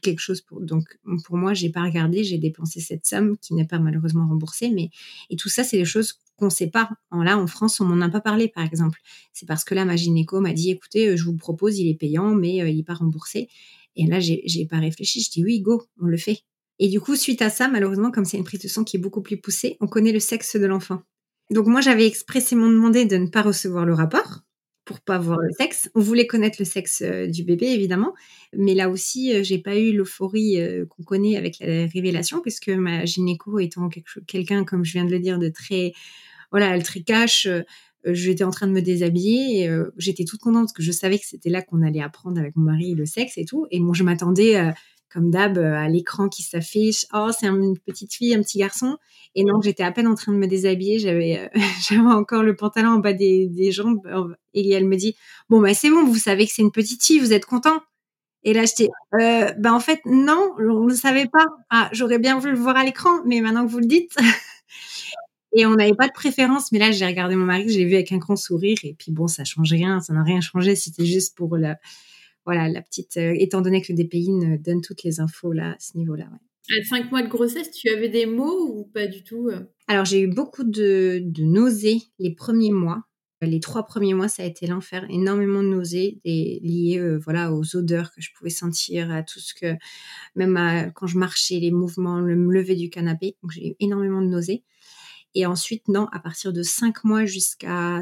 [0.03, 0.43] quelque chose.
[0.43, 4.29] Pour, donc pour moi, j'ai pas regardé, j'ai dépensé cette somme qui n'est pas malheureusement
[4.29, 4.91] remboursée, mais
[5.31, 6.91] et tout ça, c'est des choses qu'on ne sait pas.
[7.13, 9.01] Là, en France, on m'en a pas parlé, par exemple.
[9.33, 11.99] C'est parce que là, ma gynéco m'a dit, écoutez, euh, je vous propose, il est
[11.99, 13.49] payant, mais euh, il n'est pas remboursé.
[13.97, 15.21] Et là, j'ai pas réfléchi.
[15.21, 16.45] Je dis, oui, go, on le fait.
[16.79, 19.01] Et du coup, suite à ça, malheureusement, comme c'est une prise de sang qui est
[19.01, 21.03] beaucoup plus poussée, on connaît le sexe de l'enfant.
[21.51, 24.41] Donc moi, j'avais expressément demandé de ne pas recevoir le rapport
[24.85, 25.91] pour pas voir le sexe.
[25.95, 28.15] On voulait connaître le sexe euh, du bébé, évidemment,
[28.57, 33.59] mais là aussi, j'ai pas eu l'euphorie qu'on connaît avec la révélation, puisque ma gynéco
[33.59, 33.89] étant
[34.27, 35.93] quelqu'un, comme je viens de le dire, de très
[36.51, 37.49] voilà, le tricage.
[38.07, 40.93] Euh, j'étais en train de me déshabiller et euh, j'étais toute contente parce que je
[40.93, 43.67] savais que c'était là qu'on allait apprendre avec mon mari le sexe et tout.
[43.71, 44.71] Et bon, je m'attendais, euh,
[45.13, 47.07] comme d'hab, à l'écran qui s'affiche.
[47.13, 48.99] Oh, c'est une petite fille, un petit garçon?
[49.35, 50.99] Et non, j'étais à peine en train de me déshabiller.
[50.99, 51.51] J'avais,
[51.89, 54.01] j'avais encore le pantalon en bas des, jambes.
[54.55, 55.17] Et elle me dit,
[55.49, 57.81] bon, bah, c'est bon, vous savez que c'est une petite fille, vous êtes content?
[58.45, 58.89] Et là, j'étais,
[59.21, 61.47] euh, bah, en fait, non, on ne savait pas.
[61.71, 64.17] Ah, j'aurais bien voulu le voir à l'écran, mais maintenant que vous le dites,
[65.55, 67.95] Et on n'avait pas de préférence, mais là, j'ai regardé mon mari, je l'ai vu
[67.95, 71.07] avec un grand sourire, et puis bon, ça change rien, ça n'a rien changé, c'était
[71.07, 71.79] juste pour la,
[72.49, 74.31] voilà, la petite, euh, étant donné que le DPI
[74.61, 76.31] donne toutes les infos là, à ce niveau-là.
[76.71, 79.67] À cinq mois de grossesse, tu avais des mots ou pas du tout euh?
[79.87, 83.03] Alors, j'ai eu beaucoup de, de, nausées les premiers mois.
[83.43, 85.05] Les trois premiers mois, ça a été l'enfer.
[85.11, 89.41] Énormément de nausées des, liées euh, voilà, aux odeurs que je pouvais sentir, à tout
[89.41, 89.75] ce que,
[90.35, 93.37] même quand je marchais, les mouvements, le me lever du canapé.
[93.43, 94.65] Donc, j'ai eu énormément de nausées.
[95.35, 98.01] Et ensuite, non, à partir de 5 mois jusqu'à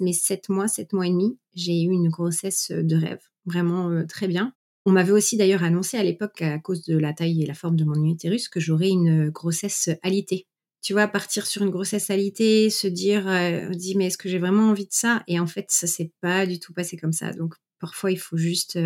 [0.00, 3.20] mes 7 mois, 7 mois et demi, j'ai eu une grossesse euh, de rêve.
[3.46, 4.52] Vraiment très bien.
[4.84, 7.76] On m'avait aussi d'ailleurs annoncé à l'époque, à cause de la taille et la forme
[7.76, 10.46] de mon utérus, que j'aurais une grossesse alitée.
[10.80, 14.40] Tu vois, partir sur une grossesse alitée, se dire, euh, dit, mais est-ce que j'ai
[14.40, 15.22] vraiment envie de ça?
[15.28, 17.32] Et en fait, ça s'est pas du tout passé comme ça.
[17.32, 18.76] Donc, parfois, il faut juste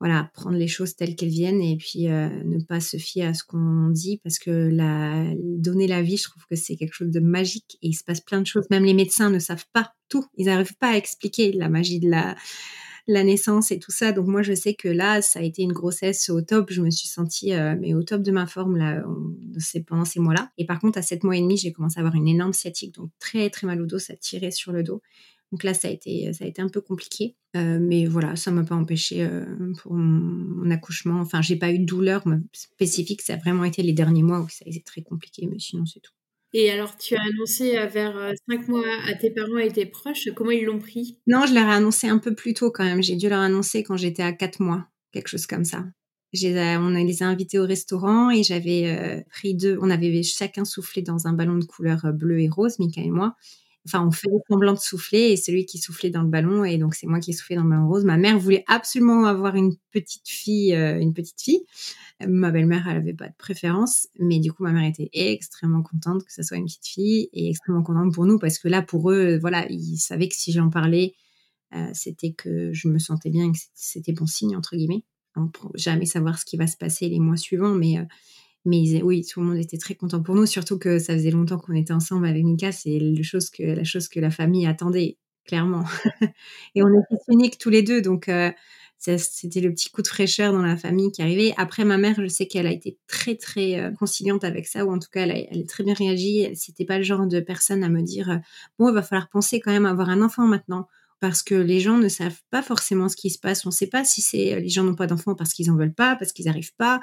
[0.00, 3.44] voilà, prendre les choses telles qu'elles viennent et puis ne pas se fier à ce
[3.44, 7.20] qu'on dit parce que la, donner la vie, je trouve que c'est quelque chose de
[7.20, 8.66] magique et il se passe plein de choses.
[8.70, 10.26] Même les médecins ne savent pas tout.
[10.36, 12.36] Ils n'arrivent pas à expliquer la magie de la,
[13.06, 14.12] la naissance et tout ça.
[14.12, 16.70] Donc moi, je sais que là, ça a été une grossesse au top.
[16.70, 19.04] Je me suis sentie euh, mais au top de ma forme là,
[19.86, 20.50] pendant ces mois-là.
[20.58, 22.94] Et par contre, à 7 mois et demi, j'ai commencé à avoir une énorme sciatique,
[22.94, 25.02] donc très très mal au dos, ça tirait sur le dos.
[25.52, 27.36] Donc là, ça a été, ça a été un peu compliqué.
[27.56, 29.44] Euh, mais voilà, ça m'a pas empêché euh,
[29.78, 31.20] pour mon, accouchement.
[31.20, 33.22] Enfin, j'ai pas eu de douleur spécifique.
[33.22, 35.86] Ça a vraiment été les derniers mois où ça a été très compliqué, mais sinon,
[35.86, 36.12] c'est tout.
[36.54, 40.28] Et alors, tu as annoncé euh, vers 5 mois à tes parents et tes proches.
[40.34, 41.18] Comment ils l'ont pris?
[41.26, 43.02] Non, je leur ai annoncé un peu plus tôt quand même.
[43.02, 45.84] J'ai dû leur annoncer quand j'étais à 4 mois, quelque chose comme ça.
[46.32, 49.78] On les a invités au restaurant et j'avais pris deux.
[49.80, 53.36] On avait chacun soufflé dans un ballon de couleur bleu et rose, Mika et moi.
[53.86, 56.94] Enfin, on fait semblant de souffler et celui qui soufflait dans le ballon et donc
[56.94, 58.04] c'est moi qui ai dans le ballon rose.
[58.04, 61.64] Ma mère voulait absolument avoir une petite fille, euh, une petite fille.
[62.26, 66.24] Ma belle-mère, elle avait pas de préférence, mais du coup, ma mère était extrêmement contente
[66.24, 69.10] que ce soit une petite fille et extrêmement contente pour nous parce que là, pour
[69.10, 71.14] eux, voilà, ils savaient que si j'en parlais,
[71.74, 75.04] euh, c'était que je me sentais bien que c'était bon signe entre guillemets.
[75.36, 78.04] On peut jamais savoir ce qui va se passer les mois suivants, mais euh,
[78.64, 81.58] mais oui, tout le monde était très content pour nous, surtout que ça faisait longtemps
[81.58, 82.72] qu'on était ensemble avec Mika.
[82.72, 83.22] C'est la
[83.84, 85.84] chose que la famille attendait clairement.
[86.74, 88.50] et on était uniques tous les deux, donc euh,
[88.98, 91.52] c'était le petit coup de fraîcheur dans la famille qui arrivait.
[91.56, 94.92] Après, ma mère, je sais qu'elle a été très très euh, conciliante avec ça, ou
[94.92, 96.48] en tout cas, elle a, très bien réagi.
[96.54, 98.36] C'était pas le genre de personne à me dire euh,
[98.78, 100.88] bon, il va falloir penser quand même à avoir un enfant maintenant
[101.20, 103.64] parce que les gens ne savent pas forcément ce qui se passe.
[103.64, 106.16] On ne sait pas si les gens n'ont pas d'enfants parce qu'ils en veulent pas,
[106.16, 107.00] parce qu'ils n'arrivent pas,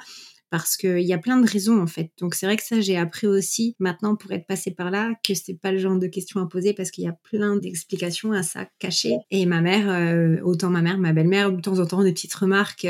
[0.52, 2.12] parce qu'il y a plein de raisons en fait.
[2.20, 5.32] Donc c'est vrai que ça j'ai appris aussi maintenant pour être passé par là que
[5.32, 8.42] c'est pas le genre de questions à poser parce qu'il y a plein d'explications à
[8.42, 9.16] ça cachées.
[9.30, 12.34] Et ma mère, euh, autant ma mère, ma belle-mère, de temps en temps des petites
[12.34, 12.86] remarques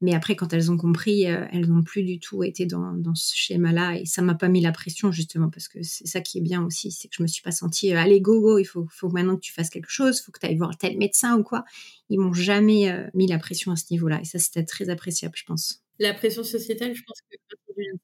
[0.00, 3.14] mais après, quand elles ont compris, euh, elles n'ont plus du tout été dans, dans
[3.14, 3.96] ce schéma-là.
[4.00, 6.62] Et ça m'a pas mis la pression, justement, parce que c'est ça qui est bien
[6.62, 6.90] aussi.
[6.90, 9.36] C'est que je me suis pas sentie, euh, allez, go, go, il faut, faut maintenant
[9.36, 11.64] que tu fasses quelque chose, faut que tu ailles voir tel médecin ou quoi.
[12.10, 14.20] Ils m'ont jamais mis la pression à ce niveau-là.
[14.20, 15.83] Et ça, c'était très appréciable, je pense.
[15.98, 17.36] La pression sociétale, je pense que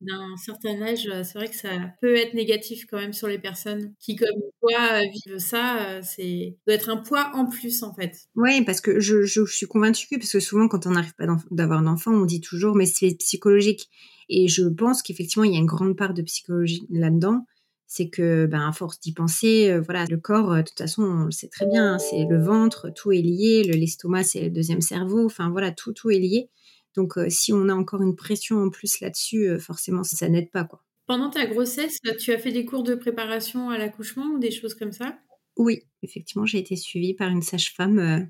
[0.00, 3.94] d'un certain âge, c'est vrai que ça peut être négatif quand même sur les personnes
[3.98, 4.28] qui, comme
[4.60, 6.00] toi, vivent ça.
[6.02, 8.16] C'est doit être un poids en plus, en fait.
[8.34, 12.12] Oui, parce que je, suis convaincue, parce que souvent, quand on n'arrive pas d'avoir d'enfant,
[12.12, 13.88] on dit toujours, mais c'est psychologique.
[14.28, 17.46] Et je pense qu'effectivement, il y a une grande part de psychologie là-dedans.
[17.86, 21.32] C'est que, ben, à force d'y penser, voilà, le corps, de toute façon, on le
[21.32, 25.26] sait très bien, hein, c'est le ventre, tout est lié, l'estomac, c'est le deuxième cerveau,
[25.26, 26.48] enfin voilà, tout, tout est lié.
[26.96, 30.50] Donc, euh, si on a encore une pression en plus là-dessus, euh, forcément, ça n'aide
[30.50, 30.64] pas.
[30.64, 30.82] Quoi.
[31.06, 34.74] Pendant ta grossesse, tu as fait des cours de préparation à l'accouchement ou des choses
[34.74, 35.18] comme ça?
[35.56, 37.98] Oui, effectivement, j'ai été suivie par une sage-femme.
[37.98, 38.20] Euh,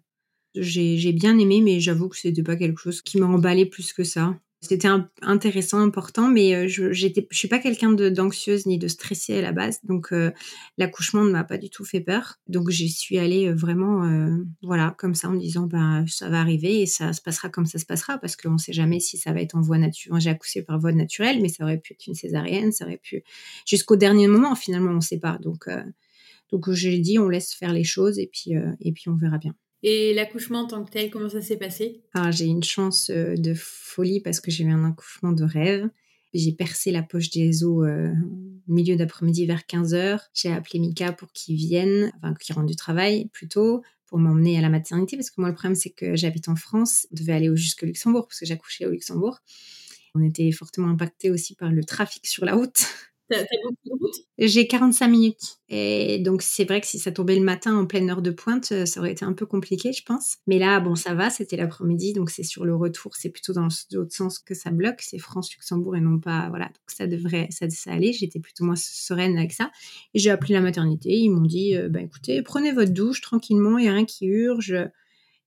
[0.55, 4.05] j'ai bien aimé, mais j'avoue que c'était pas quelque chose qui m'a emballé plus que
[4.05, 4.38] ça.
[4.62, 4.88] C'était
[5.23, 9.53] intéressant, important, mais euh, je je suis pas quelqu'un d'anxieuse ni de stressée à la
[9.53, 10.33] base, donc euh,
[10.77, 12.37] l'accouchement ne m'a pas du tout fait peur.
[12.46, 14.07] Donc j'y suis allée euh, vraiment,
[14.62, 17.64] voilà, comme ça, en me disant, ben ça va arriver et ça se passera comme
[17.64, 20.20] ça se passera, parce qu'on ne sait jamais si ça va être en voie naturelle.
[20.20, 23.25] J'ai accouché par voie naturelle, mais ça aurait pu être une césarienne, ça aurait pu
[23.66, 25.38] jusqu'au dernier moment finalement, on ne sait pas.
[25.38, 25.68] Donc
[26.53, 29.55] donc j'ai dit, on laisse faire les choses et puis et puis on verra bien.
[29.83, 32.03] Et l'accouchement en tant que tel, comment ça s'est passé?
[32.12, 35.88] Ah, J'ai une chance euh, de folie parce que j'ai eu un accouchement de rêve.
[36.35, 38.12] J'ai percé la poche des os euh,
[38.69, 40.21] milieu d'après-midi vers 15h.
[40.35, 44.61] J'ai appelé Mika pour qu'il vienne, enfin qu'il rentre du travail plutôt, pour m'emmener à
[44.61, 45.16] la maternité.
[45.16, 48.29] Parce que moi, le problème, c'est que j'habite en France, je devais aller jusqu'au Luxembourg
[48.29, 49.38] parce que j'accouchais au Luxembourg.
[50.14, 52.85] On était fortement impacté aussi par le trafic sur la route.
[54.38, 55.59] J'ai 45 minutes.
[55.69, 58.73] Et donc, c'est vrai que si ça tombait le matin en pleine heure de pointe,
[58.73, 60.38] euh, ça aurait été un peu compliqué, je pense.
[60.47, 63.16] Mais là, bon, ça va, c'était l'après-midi, donc c'est sur le retour.
[63.16, 65.01] C'est plutôt dans l'autre sens que ça bloque.
[65.01, 66.49] C'est France-Luxembourg et non pas.
[66.49, 68.12] Voilà, donc ça devrait, ça, ça aller.
[68.12, 69.71] J'étais plutôt moins sereine avec ça.
[70.14, 71.11] Et j'ai appelé la maternité.
[71.11, 74.27] Ils m'ont dit, euh, bah, écoutez, prenez votre douche tranquillement, il n'y a rien qui
[74.27, 74.75] urge.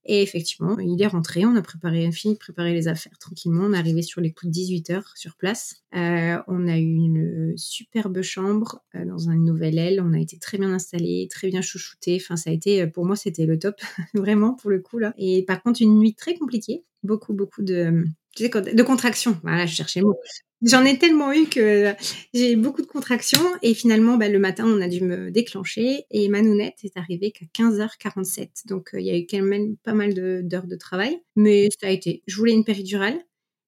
[0.06, 3.64] Et effectivement, il est rentré, on a préparé, fini de les affaires tranquillement.
[3.64, 5.82] On est arrivé sur les coups de 18 heures sur place.
[5.94, 10.02] Euh, on a eu une superbe chambre euh, dans une nouvelle aile.
[10.04, 12.18] On a été très bien installé, très bien chouchouté.
[12.20, 13.76] Enfin, ça a été, euh, pour moi, c'était le top,
[14.14, 15.14] vraiment, pour le coup, là.
[15.16, 16.84] Et par contre, une nuit très compliquée.
[17.02, 18.04] Beaucoup, beaucoup de,
[18.38, 19.38] de contractions.
[19.42, 20.16] Voilà, je cherchais le mot.
[20.62, 21.94] J'en ai tellement eu que
[22.32, 26.28] j'ai beaucoup de contractions et finalement, bah, le matin, on a dû me déclencher et
[26.28, 28.66] ma nounette est arrivée qu'à 15h47.
[28.66, 31.88] Donc, euh, il y a eu quand même pas mal d'heures de, travail, mais ça
[31.88, 32.22] a été.
[32.26, 33.20] Je voulais une péridurale,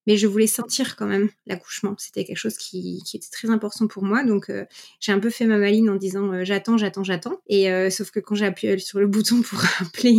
[0.07, 1.93] mais je voulais sentir quand même l'accouchement.
[1.99, 4.23] C'était quelque chose qui, était très important pour moi.
[4.23, 4.65] Donc, euh,
[4.99, 7.39] j'ai un peu fait ma maline en disant euh, j'attends, j'attends, j'attends.
[7.47, 10.13] Et sauf que quand j'ai appuyé sur le bouton pour appeler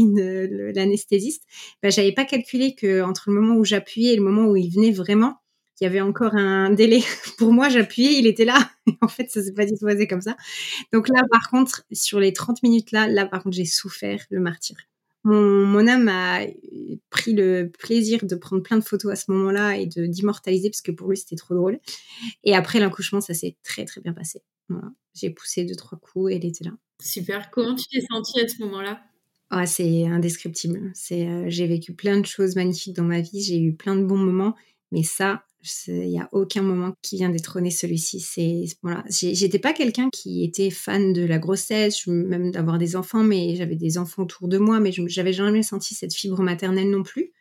[0.74, 1.42] l'anesthésiste,
[1.82, 4.70] bah, j'avais pas calculé que entre le moment où j'appuyais et le moment où il
[4.70, 5.40] venait vraiment,
[5.80, 7.02] il y avait encore un délai.
[7.38, 8.70] Pour moi, j'appuyais, il était là.
[9.00, 10.36] en fait, ça s'est pas dit passé comme ça.
[10.92, 14.40] Donc là, par contre, sur les 30 minutes là, là, par contre, j'ai souffert le
[14.40, 14.76] martyr.
[15.24, 16.46] Mon, mon âme a
[17.10, 20.80] pris le plaisir de prendre plein de photos à ce moment-là et de d'immortaliser parce
[20.82, 21.80] que pour lui, c'était trop drôle.
[22.44, 24.42] Et après l'accouchement, ça s'est très, très bien passé.
[25.14, 26.72] J'ai poussé deux, trois coups et elle était là.
[27.02, 27.50] Super.
[27.50, 29.00] Comment tu t'es sentie à ce moment-là?
[29.50, 30.90] Ah, c'est indescriptible.
[30.94, 33.42] C'est, euh, j'ai vécu plein de choses magnifiques dans ma vie.
[33.42, 34.54] J'ai eu plein de bons moments,
[34.92, 35.44] mais ça,
[35.88, 38.20] il n'y a aucun moment qui vient détrôner celui-ci.
[38.20, 43.24] C'est voilà, j'étais pas quelqu'un qui était fan de la grossesse, même d'avoir des enfants,
[43.24, 47.02] mais j'avais des enfants autour de moi, mais j'avais jamais senti cette fibre maternelle non
[47.02, 47.32] plus.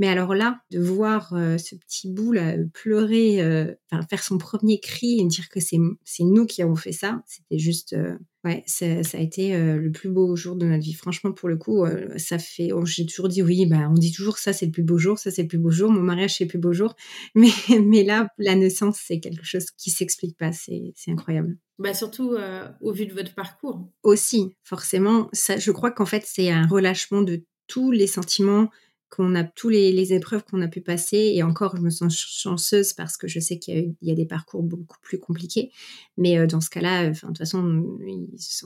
[0.00, 3.72] Mais alors là, de voir euh, ce petit bout là pleurer, euh,
[4.10, 5.78] faire son premier cri et dire que c'est
[6.20, 10.34] nous qui avons fait ça, c'était juste, euh, ouais, ça a été le plus beau
[10.34, 10.94] jour de notre vie.
[10.94, 14.38] Franchement, pour le coup, ça fait, oh, j'ai toujours dit oui, bah on dit toujours
[14.38, 16.44] ça c'est le plus beau jour, ça c'est le plus beau jour, mon mariage c'est
[16.44, 16.96] le plus beau jour,
[17.36, 21.56] mais mais là, la naissance c'est quelque chose qui s'explique pas, c'est incroyable.
[21.78, 22.36] Bah surtout
[22.80, 23.88] au vu de votre parcours.
[24.02, 28.68] Aussi, forcément, ça, je crois qu'en fait c'est un relâchement de tous les sentiments
[29.14, 31.32] qu'on a tous les, épreuves qu'on a pu passer.
[31.34, 34.62] Et encore je me sens chanceuse parce que je sais qu'il y, a des parcours
[34.62, 35.70] beaucoup plus compliqués.
[36.16, 37.98] Mais euh, dans ce cas-là enfin de toute façon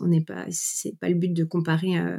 [0.01, 2.19] on n'est pas c'est pas le but de comparer euh,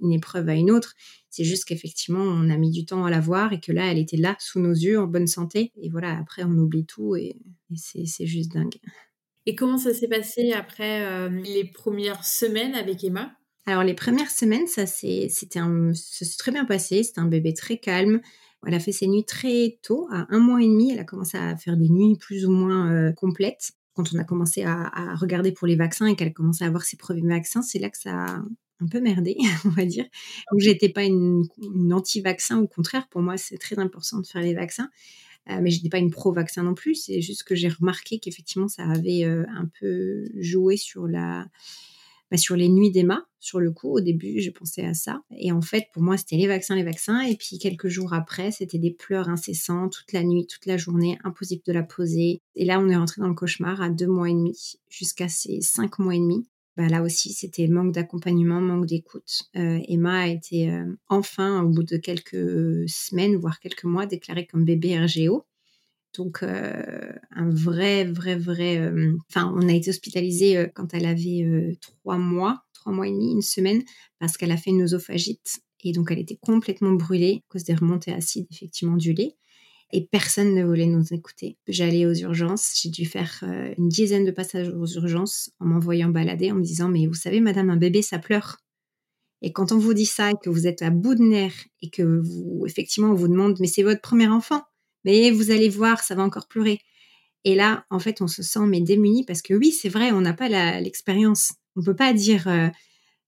[0.00, 0.94] une épreuve à une autre.
[1.28, 3.98] C'est juste qu'effectivement on a mis du temps à la voir et que là elle
[3.98, 5.72] était là sous nos yeux en bonne santé.
[5.80, 7.36] Et voilà après on oublie tout et,
[7.76, 8.76] c'est juste dingue.
[9.44, 13.37] Et comment ça s'est passé après euh, les premières semaines avec Emma?
[13.68, 15.28] Alors les premières semaines, ça s'est
[16.38, 17.02] très bien passé.
[17.02, 18.20] C'était un bébé très calme.
[18.66, 20.90] Elle a fait ses nuits très tôt, à un mois et demi.
[20.90, 23.72] Elle a commencé à faire des nuits plus ou moins complètes.
[23.94, 26.82] Quand on a commencé à, regarder pour les vaccins et qu'elle a commencé à avoir
[26.82, 28.42] ses premiers vaccins, c'est là que ça a
[28.80, 30.06] un peu merdé, on va dire.
[30.50, 34.40] Donc, j'étais pas une, une anti-vaccin, au contraire, pour moi, c'est très important de faire
[34.40, 34.88] les vaccins.
[35.50, 36.94] Euh, mais je n'étais pas une pro-vaccin non plus.
[36.94, 41.46] C'est juste que j'ai remarqué qu'effectivement, ça avait euh, un peu joué sur la,
[42.30, 43.90] bah, sur les nuits d'Emma, sur le coup.
[43.90, 45.22] Au début, je pensais à ça.
[45.36, 47.20] Et en fait, pour moi, c'était les vaccins, les vaccins.
[47.20, 51.18] Et puis, quelques jours après, c'était des pleurs incessants toute la nuit, toute la journée,
[51.24, 52.40] impossible de la poser.
[52.54, 55.60] Et là, on est rentré dans le cauchemar à deux mois et demi, jusqu'à ces
[55.60, 56.46] cinq mois et demi.
[56.78, 59.48] Bah, là aussi, c'était manque d'accompagnement, manque d'écoute.
[59.56, 64.46] Euh, Emma a été euh, enfin, au bout de quelques semaines, voire quelques mois, déclarée
[64.46, 65.44] comme bébé RGO.
[66.14, 68.90] Donc, euh, un vrai, vrai, vrai.
[69.28, 73.42] Enfin, on a été hospitalisé quand elle avait trois mois, trois mois et demi, une
[73.42, 73.82] semaine,
[74.18, 75.60] parce qu'elle a fait une oesophagite.
[75.84, 79.36] Et donc, elle était complètement brûlée à cause des remontées acides, effectivement, du lait
[79.92, 81.56] et personne ne voulait nous écouter.
[81.66, 86.10] J'allais aux urgences, j'ai dû faire euh, une dizaine de passages aux urgences en m'envoyant
[86.10, 88.58] balader, en me disant mais vous savez madame, un bébé ça pleure.
[89.40, 91.90] Et quand on vous dit ça et que vous êtes à bout de nerfs et
[91.90, 94.62] que vous effectivement on vous demande mais c'est votre premier enfant,
[95.04, 96.80] mais vous allez voir ça va encore pleurer.
[97.44, 100.20] Et là en fait on se sent mais démuni parce que oui c'est vrai on
[100.20, 100.48] n'a pas
[100.80, 101.52] l'expérience.
[101.76, 102.68] On peut pas dire euh,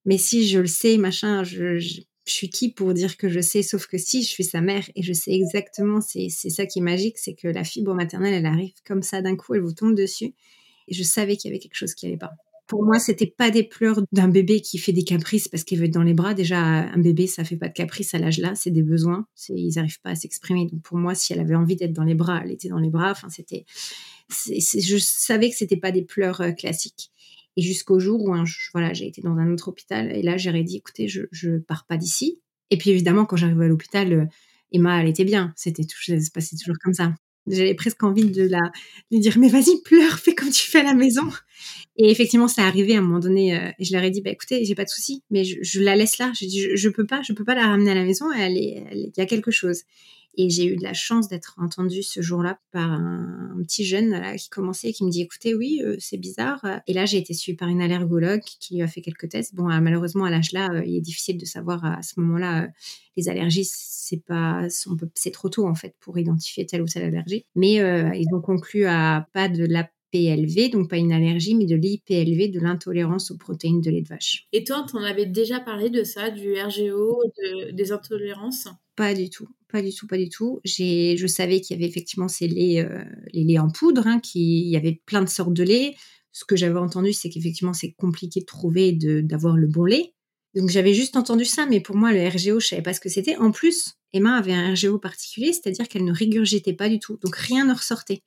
[0.05, 1.79] mais si je le sais machin je
[2.27, 4.89] je suis qui pour dire que je sais, sauf que si je suis sa mère
[4.95, 8.47] et je sais exactement, c'est ça qui est magique, c'est que la fibre maternelle, elle
[8.47, 10.35] arrive comme ça d'un coup, elle vous tombe dessus.
[10.89, 12.33] Et je savais qu'il y avait quelque chose qui allait pas.
[12.71, 15.87] Pour moi, c'était pas des pleurs d'un bébé qui fait des caprices parce qu'il veut
[15.87, 16.35] être dans les bras.
[16.35, 19.27] Déjà, un bébé, ça fait pas de caprices à l'âge-là, c'est des besoins.
[19.49, 20.67] Ils n'arrivent pas à s'exprimer.
[20.67, 22.89] Donc pour moi, si elle avait envie d'être dans les bras, elle était dans les
[22.89, 23.11] bras.
[23.11, 23.65] Enfin, c'était,
[24.29, 27.11] je savais que c'était pas des pleurs euh, classiques.
[27.57, 28.37] Et jusqu'au jour où
[28.73, 31.87] voilà, j'ai été dans un autre hôpital et là, j'ai dit, écoutez, je, je pars
[31.89, 32.41] pas d'ici.
[32.71, 34.27] Et puis évidemment, quand j'arrivais à l'hôpital, euh,
[34.71, 35.53] Emma, elle était bien.
[35.57, 37.17] C'était tout, ça se passait toujours comme ça.
[37.47, 38.71] J'avais presque envie de la
[39.11, 41.29] lui dire, mais vas-y, pleure, fais comme tu fais à la maison.
[41.97, 43.57] Et effectivement, c'est arrivé à un moment donné.
[43.57, 45.97] Euh, et je leur ai dit, bah, écoutez, j'ai pas de souci, mais je, la
[45.97, 46.33] laisse là.
[46.35, 48.27] J'ai dit, je, je, peux pas, je peux pas la ramener à la maison.
[48.33, 49.83] Il y a quelque chose.
[50.37, 54.49] Et j'ai eu de la chance d'être entendue ce jour-là par un, petit jeune qui
[54.49, 56.65] commençait et qui me dit écoutez, oui, euh, c'est bizarre.
[56.87, 59.55] Et là, j'ai été suivie par une allergologue qui lui a fait quelques tests.
[59.55, 62.69] Bon, euh, malheureusement, à l'âge là, euh, il est difficile de savoir à ce moment-là
[63.17, 63.69] les allergies.
[63.71, 64.67] C'est pas,
[65.15, 67.45] c'est trop tôt en fait pour identifier telle ou telle allergie.
[67.55, 71.77] Mais ils ont conclu à pas de la PLV, donc pas une allergie, mais de
[71.77, 74.49] l'IPLV, de l'intolérance aux protéines de lait de vache.
[74.53, 77.23] Et toi, tu en avais déjà parlé de ça, du RGO,
[77.73, 78.69] des intolérances?
[78.97, 79.49] Pas du tout.
[79.71, 80.61] Pas du tout, pas du tout.
[80.65, 84.21] J'ai, je savais qu'il y avait effectivement ces laits, euh, les laits en poudre, hein,
[84.21, 85.95] qui, il y avait plein de sortes de lait.
[86.33, 90.15] Ce que j'avais entendu, c'est qu'effectivement, c'est compliqué de trouver, de, d'avoir le bon lait.
[90.55, 93.09] Donc j'avais juste entendu ça, mais pour moi, le RGO, je savais pas ce que
[93.09, 93.37] c'était.
[93.37, 97.19] En plus, Emma avait un RGO particulier, c'est-à-dire qu'elle ne régurgitait pas du tout.
[97.23, 98.23] Donc rien ne ressortait.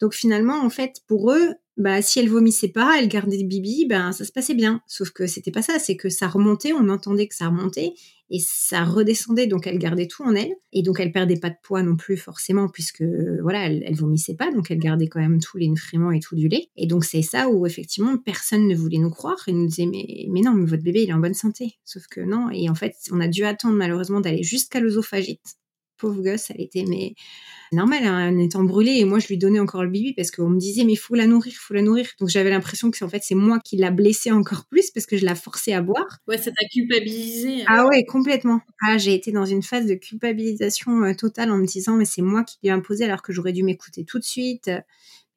[0.00, 4.12] Donc finalement, en fait, pour eux, bah, si elle vomissait pas, elle gardait bibi, ben
[4.12, 4.82] ça se passait bien.
[4.86, 7.94] Sauf que c'était pas ça, c'est que ça remontait, on entendait que ça remontait
[8.28, 11.56] et ça redescendait, donc elle gardait tout en elle et donc elle perdait pas de
[11.62, 13.02] poids non plus forcément puisque
[13.42, 16.48] voilà, elle, vomissait pas, donc elle gardait quand même tous les nutriments et tout du
[16.48, 16.68] lait.
[16.76, 20.26] Et donc c'est ça où effectivement personne ne voulait nous croire et nous disait mais,
[20.30, 21.78] mais non, mais votre bébé il est en bonne santé.
[21.84, 25.56] Sauf que non, et en fait on a dû attendre malheureusement d'aller jusqu'à l'œsophagite
[26.00, 27.14] pauvre gosse, elle était mais
[27.72, 28.96] normal, hein, en étant brûlée.
[28.98, 31.26] Et moi, je lui donnais encore le bibi parce qu'on me disait mais faut la
[31.26, 32.06] nourrir, faut la nourrir.
[32.18, 35.16] Donc j'avais l'impression que en fait c'est moi qui l'a blessée encore plus parce que
[35.16, 36.18] je la forçais à boire.
[36.28, 37.62] Ouais, ça t'a culpabilisé.
[37.62, 37.66] Hein.
[37.68, 38.60] Ah ouais, complètement.
[38.86, 42.22] Ah, j'ai été dans une phase de culpabilisation euh, totale en me disant mais c'est
[42.22, 44.70] moi qui lui ai imposé alors que j'aurais dû m'écouter tout de suite.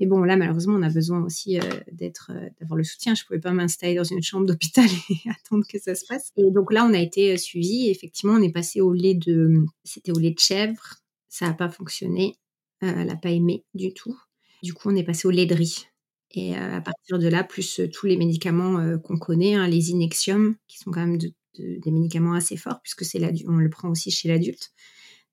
[0.03, 3.15] Et bon, là, malheureusement, on a besoin aussi euh, euh, d'avoir le soutien.
[3.15, 6.33] Je pouvais pas m'installer dans une chambre d'hôpital et attendre que ça se passe.
[6.35, 7.89] Et donc là, on a été suivi.
[7.89, 10.95] Effectivement, on est passé au lait de, c'était au lait de chèvre.
[11.29, 12.35] Ça n'a pas fonctionné.
[12.83, 14.19] Euh, elle n'a pas aimé du tout.
[14.61, 15.87] Du coup, on est passé au lait de riz.
[16.31, 20.79] Et à partir de là, plus tous les médicaments qu'on connaît, hein, les Inexium, qui
[20.79, 24.73] sont quand même des médicaments assez forts, puisque c'est on le prend aussi chez l'adulte.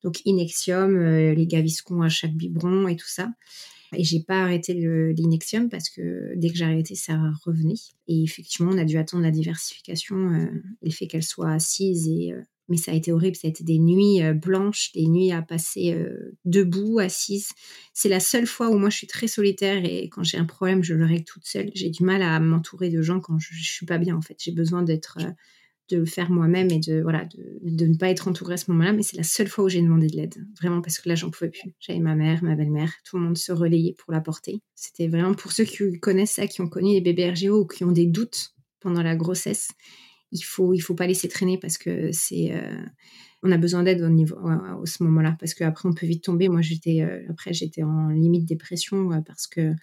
[0.04, 3.30] Donc Inexium, les Gaviscon à chaque biberon et tout ça.
[3.96, 7.74] Et j'ai pas arrêté l'inexium parce que dès que j'ai arrêté, ça revenait.
[8.06, 10.46] Et effectivement, on a dû attendre la diversification euh,
[10.82, 12.08] le fait qu'elle soit assise.
[12.08, 13.34] Et, euh, mais ça a été horrible.
[13.34, 15.96] Ça a été des nuits euh, blanches, des nuits à passer
[16.44, 17.48] debout, assise.
[17.92, 20.84] C'est la seule fois où moi je suis très solitaire et quand j'ai un problème,
[20.84, 21.70] je le règle toute seule.
[21.74, 24.36] J'ai du mal à m'entourer de gens quand je, je suis pas bien en fait.
[24.38, 25.18] J'ai besoin d'être
[25.90, 27.26] de le faire moi-même et de voilà
[27.62, 28.92] de, ne pas être entourée à ce moment-là.
[28.92, 31.30] Mais c'est la seule fois où j'ai demandé de l'aide, vraiment parce que là j'en
[31.30, 31.74] pouvais plus.
[31.80, 34.62] J'avais ma mère, ma belle-mère, tout le monde se relayait pour la porter.
[34.74, 37.84] C'était vraiment pour ceux qui connaissent ça, qui ont connu les bébés RGO ou qui
[37.84, 39.68] ont des doutes pendant la grossesse.
[40.32, 42.84] Il faut il faut pas laisser traîner parce que c'est euh,
[43.42, 46.48] on a besoin d'aide au niveau à, ce moment-là parce qu'après on peut vite tomber.
[46.48, 49.74] Moi j'étais après j'étais en limite dépression parce que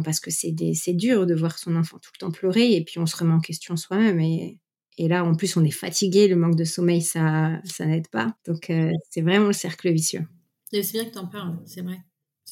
[0.00, 2.98] parce que c'est c'est dur de voir son enfant tout le temps pleurer et puis
[2.98, 4.58] on se remet en question soi-même et
[4.98, 8.36] et là, en plus, on est fatigué, le manque de sommeil, ça, ça n'aide pas.
[8.46, 8.70] Donc,
[9.10, 10.26] c'est vraiment le cercle vicieux.
[10.72, 11.98] Et c'est bien que tu en parles, c'est vrai.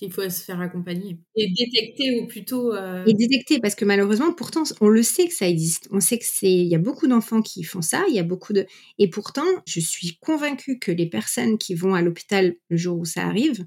[0.02, 2.72] Il faut se faire accompagner et détecter ou plutôt.
[2.74, 5.88] Euh, et détecter parce que malheureusement, pourtant, on le sait que ça existe.
[5.90, 8.04] On sait que c'est, il y a beaucoup d'enfants qui font ça.
[8.08, 8.66] Il y a beaucoup de.
[8.98, 13.04] Et pourtant, je suis convaincue que les personnes qui vont à l'hôpital le jour où
[13.04, 13.66] ça arrive,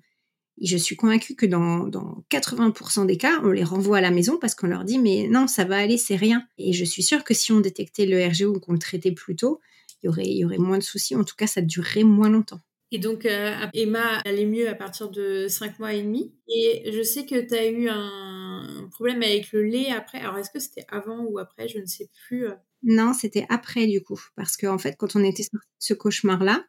[0.63, 4.37] je suis convaincue que dans, dans 80% des cas, on les renvoie à la maison
[4.37, 6.47] parce qu'on leur dit mais non, ça va aller, c'est rien.
[6.57, 9.35] Et je suis sûre que si on détectait le RGO ou qu'on le traitait plus
[9.35, 9.59] tôt,
[10.01, 11.15] il y aurait, il y aurait moins de soucis.
[11.15, 12.61] En tout cas, ça durerait moins longtemps.
[12.91, 16.31] Et donc, euh, Emma allait mieux à partir de 5 mois et demi.
[16.47, 20.19] Et je sais que tu as eu un problème avec le lait après.
[20.19, 21.67] Alors, est-ce que c'était avant ou après?
[21.67, 22.47] Je ne sais plus.
[22.83, 24.21] Non, c'était après du coup.
[24.35, 26.65] Parce qu'en en fait, quand on était sur ce cauchemar-là,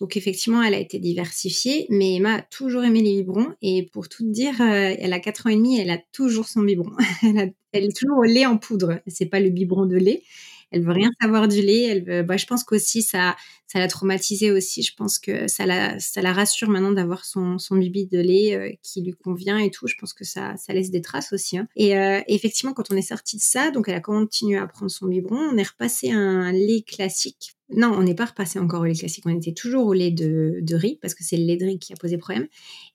[0.00, 3.54] donc effectivement, elle a été diversifiée, mais Emma a toujours aimé les biberons.
[3.62, 6.60] Et pour tout dire, euh, elle a 4 ans et demi, elle a toujours son
[6.62, 6.92] biberon.
[7.22, 9.00] elle, est toujours au lait en poudre.
[9.06, 10.22] C'est pas le biberon de lait
[10.70, 11.82] elle veut rien savoir du lait.
[11.82, 13.36] Elle veut, bah, je pense qu'aussi ça,
[13.66, 14.82] ça l'a traumatisée aussi.
[14.82, 18.54] Je pense que ça la, ça la rassure maintenant d'avoir son, son bibi de lait
[18.54, 19.86] euh, qui lui convient et tout.
[19.86, 21.58] Je pense que ça, ça laisse des traces aussi.
[21.58, 21.68] Hein.
[21.76, 24.90] Et euh, effectivement, quand on est sorti de ça, donc elle a continué à prendre
[24.90, 25.36] son biberon.
[25.36, 27.56] On est repassé à un lait classique.
[27.70, 29.24] Non, on n'est pas repassé encore au lait classique.
[29.26, 31.78] On était toujours au lait de, de riz parce que c'est le lait de riz
[31.78, 32.46] qui a posé problème.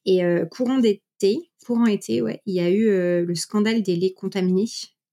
[0.05, 4.15] Et euh, courant d'été, courant été, ouais, il y a eu le scandale des laits
[4.15, 4.67] contaminés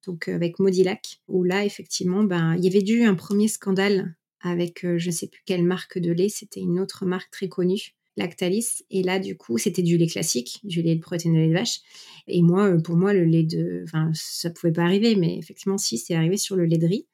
[0.06, 4.14] donc euh, avec Modilac, où là, effectivement, ben, il y avait dû un premier scandale
[4.40, 7.48] avec euh, je ne sais plus quelle marque de lait, c'était une autre marque très
[7.48, 8.84] connue, Lactalis.
[8.90, 11.54] Et là, du coup, c'était du lait classique, du lait de protéines de lait de
[11.54, 11.80] vache.
[12.26, 13.82] Et moi, euh, pour moi, le lait de.
[13.84, 17.06] Enfin, ça pouvait pas arriver, mais effectivement, si, c'est arrivé sur le lait de riz.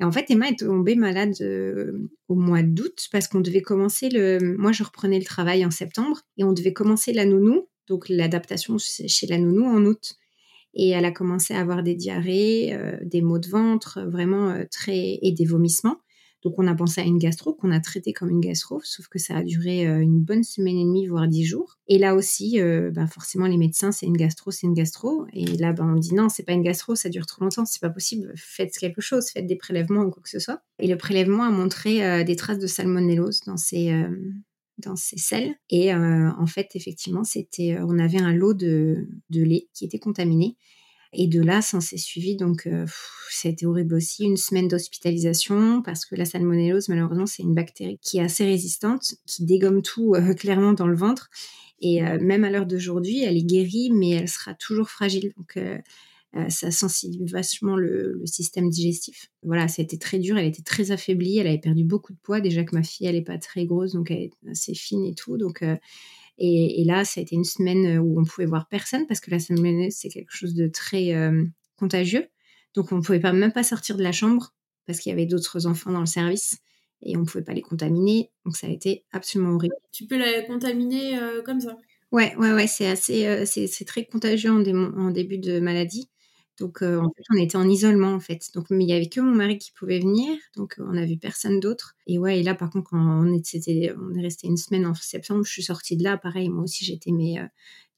[0.00, 1.34] Et en fait, Emma est tombée malade
[2.28, 4.38] au mois d'août parce qu'on devait commencer le.
[4.56, 8.78] Moi, je reprenais le travail en septembre et on devait commencer la nounou, donc l'adaptation
[8.78, 10.16] chez la nounou en août.
[10.74, 14.64] Et elle a commencé à avoir des diarrhées, euh, des maux de ventre, vraiment euh,
[14.70, 15.98] très et des vomissements.
[16.42, 19.18] Donc on a pensé à une gastro qu'on a traité comme une gastro, sauf que
[19.18, 21.76] ça a duré euh, une bonne semaine et demie, voire dix jours.
[21.86, 22.58] Et là aussi,
[22.92, 25.26] bah forcément les médecins, c'est une gastro, c'est une gastro.
[25.34, 27.80] Et là, ben, on dit non, c'est pas une gastro, ça dure trop longtemps, c'est
[27.80, 28.32] pas possible.
[28.36, 30.62] Faites quelque chose, faites des prélèvements ou quoi que ce soit.
[30.78, 33.92] Et le prélèvement a montré des traces de salmonellose dans ces
[34.80, 35.54] dans ces selles.
[35.70, 39.84] Et euh, en fait, effectivement, c'était, euh, on avait un lot de, de, lait qui
[39.84, 40.56] était contaminé.
[41.12, 42.36] Et de là, ça s'est suivi.
[42.36, 42.86] Donc, euh,
[43.30, 44.24] ça a été horrible aussi.
[44.24, 49.14] Une semaine d'hospitalisation parce que la salmonellose, malheureusement, c'est une bactérie qui est assez résistante,
[49.26, 51.30] qui dégomme tout clairement dans le ventre.
[51.82, 55.32] Et même à l'heure d'aujourd'hui, elle est guérie, mais elle sera toujours fragile.
[55.38, 55.78] Donc, euh,
[56.48, 59.30] ça sensibilise vachement le, système digestif.
[59.42, 62.18] Voilà, ça a été très dur, elle était très affaiblie, elle avait perdu beaucoup de
[62.22, 62.40] poids.
[62.40, 65.14] Déjà que ma fille, elle n'est pas très grosse, donc elle est assez fine et
[65.14, 65.36] tout.
[65.36, 65.76] Donc, euh,
[66.38, 69.40] et, là, ça a été une semaine où on pouvait voir personne parce que la
[69.40, 71.44] semaine, c'est quelque chose de très euh,
[71.76, 72.28] contagieux.
[72.74, 74.54] Donc, on ne pouvait pas, même pas sortir de la chambre
[74.86, 76.58] parce qu'il y avait d'autres enfants dans le service
[77.02, 78.30] et on ne pouvait pas les contaminer.
[78.46, 79.74] Donc, ça a été absolument horrible.
[79.92, 81.76] Tu peux la contaminer comme ça?
[82.12, 86.08] Ouais, ouais, ouais, c'est assez, c'est très contagieux en, en, début de maladie.
[86.60, 88.50] Donc, en fait, on était en isolement, en fait.
[88.54, 90.36] Donc, mais il y avait que mon mari qui pouvait venir.
[90.56, 91.96] Donc, on n'a vu personne d'autre.
[92.06, 94.94] Et ouais, et là, par contre, quand on est, on est resté une semaine en
[94.94, 96.18] septembre, je suis sortie de là.
[96.18, 97.36] Pareil, moi aussi, j'étais mais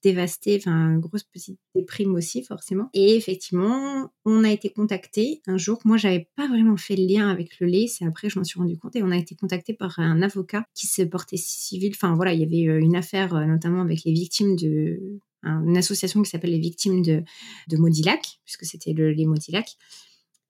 [0.02, 0.56] dévastée.
[0.58, 2.88] Enfin, grosse petite déprime aussi, forcément.
[2.94, 5.80] Et effectivement, on a été contacté un jour.
[5.84, 7.86] Moi, j'avais pas vraiment fait le lien avec le lait.
[7.88, 8.96] C'est après, je m'en suis rendu compte.
[8.96, 11.92] Et on a été contacté par un avocat qui se portait civil.
[11.94, 16.30] Enfin, voilà, il y avait une affaire, notamment avec les victimes de une association qui
[16.30, 17.22] s'appelle les victimes de,
[17.68, 19.76] de Maudilac, puisque c'était le, les Maudilac.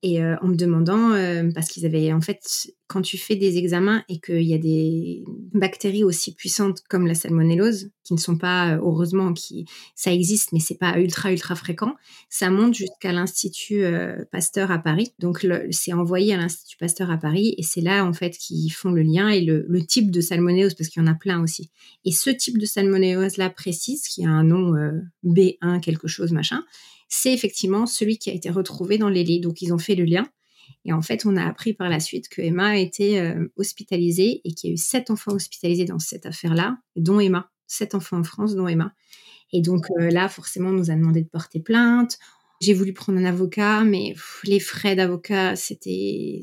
[0.05, 3.57] Et euh, en me demandant, euh, parce qu'ils avaient, en fait, quand tu fais des
[3.57, 5.23] examens et qu'il y a des
[5.53, 10.51] bactéries aussi puissantes comme la salmonellose, qui ne sont pas, euh, heureusement, qui, ça existe,
[10.51, 11.95] mais c'est pas ultra, ultra fréquent,
[12.29, 13.85] ça monte jusqu'à l'Institut
[14.29, 15.13] Pasteur à Paris.
[15.19, 18.91] Donc, c'est envoyé à l'Institut Pasteur à Paris et c'est là, en fait, qu'ils font
[18.91, 21.71] le lien et le, le type de salmonellose, parce qu'il y en a plein aussi.
[22.03, 24.73] Et ce type de salmonellose-là précise, qui a un nom
[25.23, 26.61] B1 quelque chose, machin,
[27.09, 29.39] c'est effectivement celui qui a été retrouvé dans les lits.
[29.39, 30.27] Donc ils ont fait le lien.
[30.85, 34.41] Et en fait, on a appris par la suite que Emma a été euh, hospitalisée
[34.43, 37.49] et qu'il y a eu sept enfants hospitalisés dans cette affaire-là, dont Emma.
[37.67, 38.93] Sept enfants en France, dont Emma.
[39.51, 42.17] Et donc euh, là, forcément, on nous a demandé de porter plainte.
[42.61, 44.13] J'ai voulu prendre un avocat, mais
[44.45, 46.39] les frais d'avocat, c'était,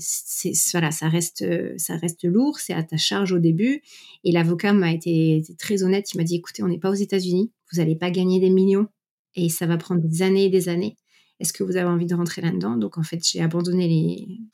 [0.72, 1.46] voilà, ça reste,
[1.78, 3.80] ça reste lourd, c'est à ta charge au début.
[4.24, 7.52] Et l'avocat m'a été, très honnête, il m'a dit, écoutez, on n'est pas aux États-Unis,
[7.72, 8.88] vous n'allez pas gagner des millions
[9.34, 10.96] et ça va prendre des années et des années.
[11.40, 12.76] Est-ce que vous avez envie de rentrer là-dedans?
[12.76, 13.88] Donc en fait, j'ai abandonné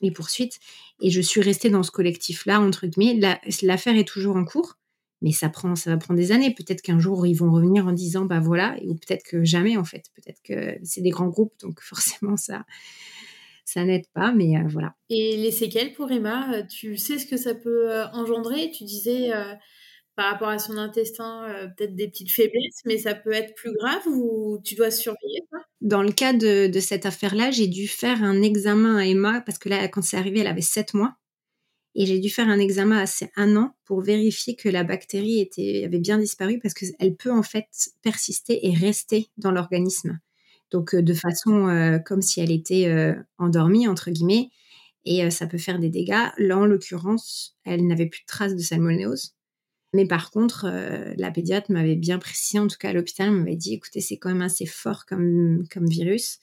[0.01, 0.59] les, poursuites
[1.01, 3.19] et je suis restée dans ce collectif-là, entre guillemets.
[3.61, 4.77] L'affaire est toujours en cours,
[5.21, 6.53] mais ça, prend, ça va prendre des années.
[6.53, 9.83] Peut-être qu'un jour, ils vont revenir en disant, bah voilà, ou peut-être que jamais, en
[9.83, 10.05] fait.
[10.15, 12.65] Peut-être que c'est des grands groupes, donc forcément, ça,
[13.67, 14.95] ça n'aide pas, mais euh, voilà.
[15.09, 18.71] Et les séquelles pour Emma, euh, tu sais ce que ça peut euh, engendrer?
[18.71, 19.31] Tu disais
[20.17, 24.01] par rapport à son intestin, peut-être des petites faiblesses, mais ça peut être plus grave
[24.07, 25.59] ou tu dois surveiller ça?
[25.79, 29.69] Dans le cas de, cette affaire-là, j'ai dû faire un examen à Emma, parce que
[29.69, 31.15] là, quand c'est arrivé, elle avait 7 mois.
[31.93, 35.83] Et j'ai dû faire un examen assez un an pour vérifier que la bactérie était,
[35.85, 37.67] avait bien disparu parce qu'elle peut en fait
[38.01, 40.19] persister et rester dans l'organisme.
[40.71, 44.49] Donc de façon comme si elle était endormie, entre guillemets,
[45.05, 46.27] et ça peut faire des dégâts.
[46.37, 49.36] Là, en l'occurrence, elle n'avait plus de traces de salmonellose.
[49.97, 50.67] Mais par contre,
[51.17, 54.29] la pédiatre m'avait bien précisé, en tout cas à l'hôpital, m'avait dit, écoutez, c'est quand
[54.29, 56.37] même assez fort comme, comme virus.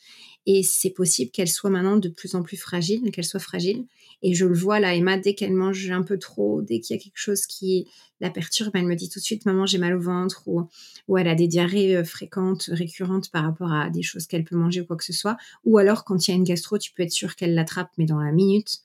[0.44, 3.84] Et c'est possible qu'elle soit maintenant de plus en plus fragile, qu'elle soit fragile.
[4.22, 6.98] Et je le vois là, Emma, dès qu'elle mange un peu trop, dès qu'il y
[6.98, 7.86] a quelque chose qui
[8.18, 10.68] la perturbe, elle me dit tout de suite, maman, j'ai mal au ventre, ou,
[11.06, 14.56] ou elle a des diarrhées euh, fréquentes, récurrentes par rapport à des choses qu'elle peut
[14.56, 15.36] manger ou quoi que ce soit.
[15.64, 18.04] Ou alors, quand il y a une gastro, tu peux être sûr qu'elle l'attrape, mais
[18.04, 18.80] dans la minute.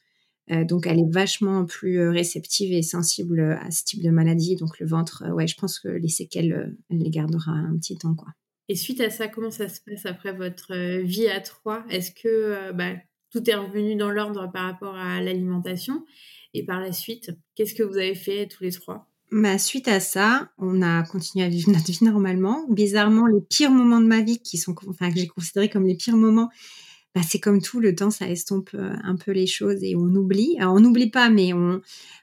[0.52, 4.56] Euh, donc, elle est vachement plus euh, réceptive et sensible à ce type de maladie.
[4.56, 8.16] Donc, le ventre, ouais, je pense que les séquelles, elle les gardera un petit temps,
[8.16, 8.30] quoi.
[8.70, 11.84] Et suite à ça, comment ça se passe après votre euh, vie à trois?
[11.90, 12.94] Est-ce que euh, bah,
[13.32, 16.06] tout est revenu dans l'ordre par rapport à l'alimentation?
[16.54, 19.10] Et par la suite, qu'est-ce que vous avez fait tous les trois?
[19.32, 22.68] Bah, suite à ça, on a continué à vivre notre vie normalement.
[22.70, 25.96] Bizarrement, les pires moments de ma vie, qui sont, enfin, que j'ai considérés comme les
[25.96, 26.52] pires moments,
[27.16, 30.16] bah, c'est comme tout, le temps, ça estompe euh, un peu les choses et on
[30.16, 30.58] oublie.
[30.60, 31.82] On n'oublie pas, mais on,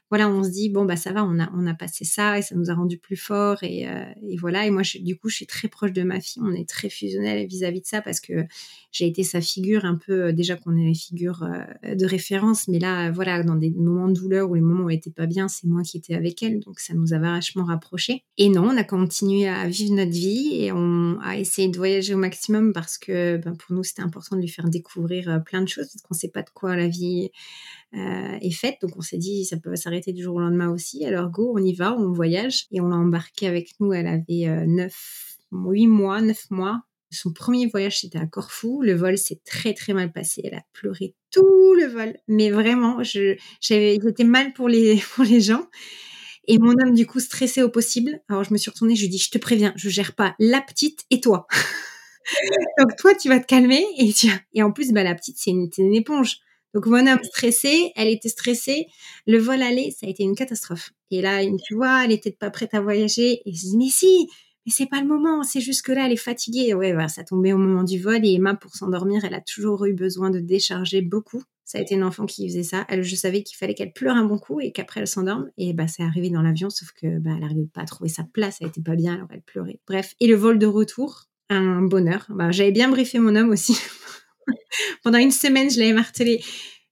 [0.09, 2.41] voilà, on se dit bon bah ça va, on a on a passé ça et
[2.41, 4.65] ça nous a rendu plus forts et, euh, et voilà.
[4.65, 6.41] Et moi, je, du coup, je suis très proche de ma fille.
[6.45, 8.45] On est très fusionnel vis-à-vis de ça parce que
[8.91, 12.67] j'ai été sa figure un peu euh, déjà qu'on est les figures euh, de référence,
[12.67, 15.25] mais là, voilà, dans des moments de douleur ou les moments où elle était pas
[15.25, 18.23] bien, c'est moi qui étais avec elle, donc ça nous a vachement rapprochés.
[18.37, 22.13] Et non, on a continué à vivre notre vie et on a essayé de voyager
[22.13, 25.67] au maximum parce que ben, pour nous c'était important de lui faire découvrir plein de
[25.67, 27.29] choses parce qu'on sait pas de quoi la vie
[27.93, 28.75] euh, est faite.
[28.81, 31.05] Donc on s'est dit, ça peut s'arrêter du jour au lendemain aussi.
[31.05, 32.65] Alors go, on y va, on voyage.
[32.71, 33.93] Et on l'a embarqué avec nous.
[33.93, 36.81] Elle avait euh, 9, 8 mois, 9 mois.
[37.09, 38.81] Son premier voyage, c'était à Corfou.
[38.81, 40.41] Le vol s'est très très mal passé.
[40.43, 42.17] Elle a pleuré tout le vol.
[42.27, 45.65] Mais vraiment, j'avais, j'étais mal pour les, pour les gens.
[46.49, 48.21] Et mon homme, du coup, stressé au possible.
[48.29, 50.35] Alors, je me suis retournée, je lui ai dit, je te préviens, je gère pas
[50.39, 51.45] la petite et toi.
[52.79, 53.85] Donc, toi, tu vas te calmer.
[53.97, 54.27] Et, tu...
[54.53, 56.39] et en plus, bah, la petite, c'est une, c'est une éponge.
[56.77, 58.85] Donc mon homme stressé, elle était stressée.
[59.25, 60.91] Le vol aller, ça a été une catastrophe.
[61.09, 63.41] Et là, tu vois, elle était pas prête à voyager.
[63.45, 64.27] Et je dis mais si,
[64.63, 65.41] mais c'est pas le moment.
[65.41, 66.75] C'est juste que là, elle est fatiguée.
[66.75, 68.23] Ouais, ça tombait au moment du vol.
[68.23, 71.41] Et Emma, pour s'endormir, elle a toujours eu besoin de décharger beaucoup.
[71.65, 72.85] Ça a été une enfant qui faisait ça.
[72.89, 75.49] Elle, je savais qu'il fallait qu'elle pleure un bon coup et qu'après elle s'endorme.
[75.57, 78.23] Et bah, c'est arrivé dans l'avion, sauf que bah, elle n'arrivait pas à trouver sa
[78.23, 78.57] place.
[78.61, 79.79] Elle était pas bien, alors elle pleurait.
[79.87, 80.13] Bref.
[80.19, 82.27] Et le vol de retour, un bonheur.
[82.29, 83.75] Bah, j'avais bien briefé mon homme aussi.
[85.03, 86.43] Pendant une semaine, je l'avais martelé.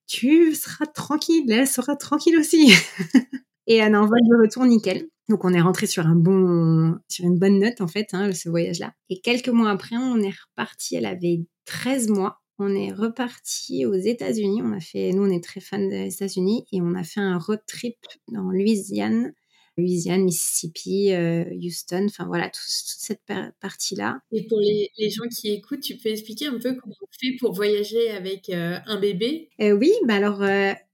[0.08, 2.72] Tu seras tranquille, elle sera tranquille aussi.
[3.68, 5.08] et un envol de retour nickel.
[5.28, 8.50] Donc on est rentré sur un bon, sur une bonne note en fait, hein, ce
[8.50, 8.94] voyage-là.
[9.10, 10.96] Et quelques mois après, on est reparti.
[10.96, 12.42] Elle avait 13 mois.
[12.58, 14.62] On est reparti aux États-Unis.
[14.64, 17.38] On a fait, nous, on est très fans des États-Unis et on a fait un
[17.38, 17.98] road trip
[18.32, 19.34] dans Louisiane
[19.78, 23.22] Louisiane, Mississippi, euh, Houston, enfin voilà, toute cette
[23.60, 24.20] partie-là.
[24.32, 27.54] Et pour les, gens qui écoutent, tu peux expliquer un peu comment on fait pour
[27.54, 29.50] voyager avec euh, un bébé?
[29.62, 30.42] Euh, Oui, bah alors,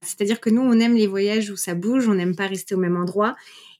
[0.02, 2.80] c'est-à-dire que nous, on aime les voyages où ça bouge, on n'aime pas rester au
[2.80, 3.36] même endroit.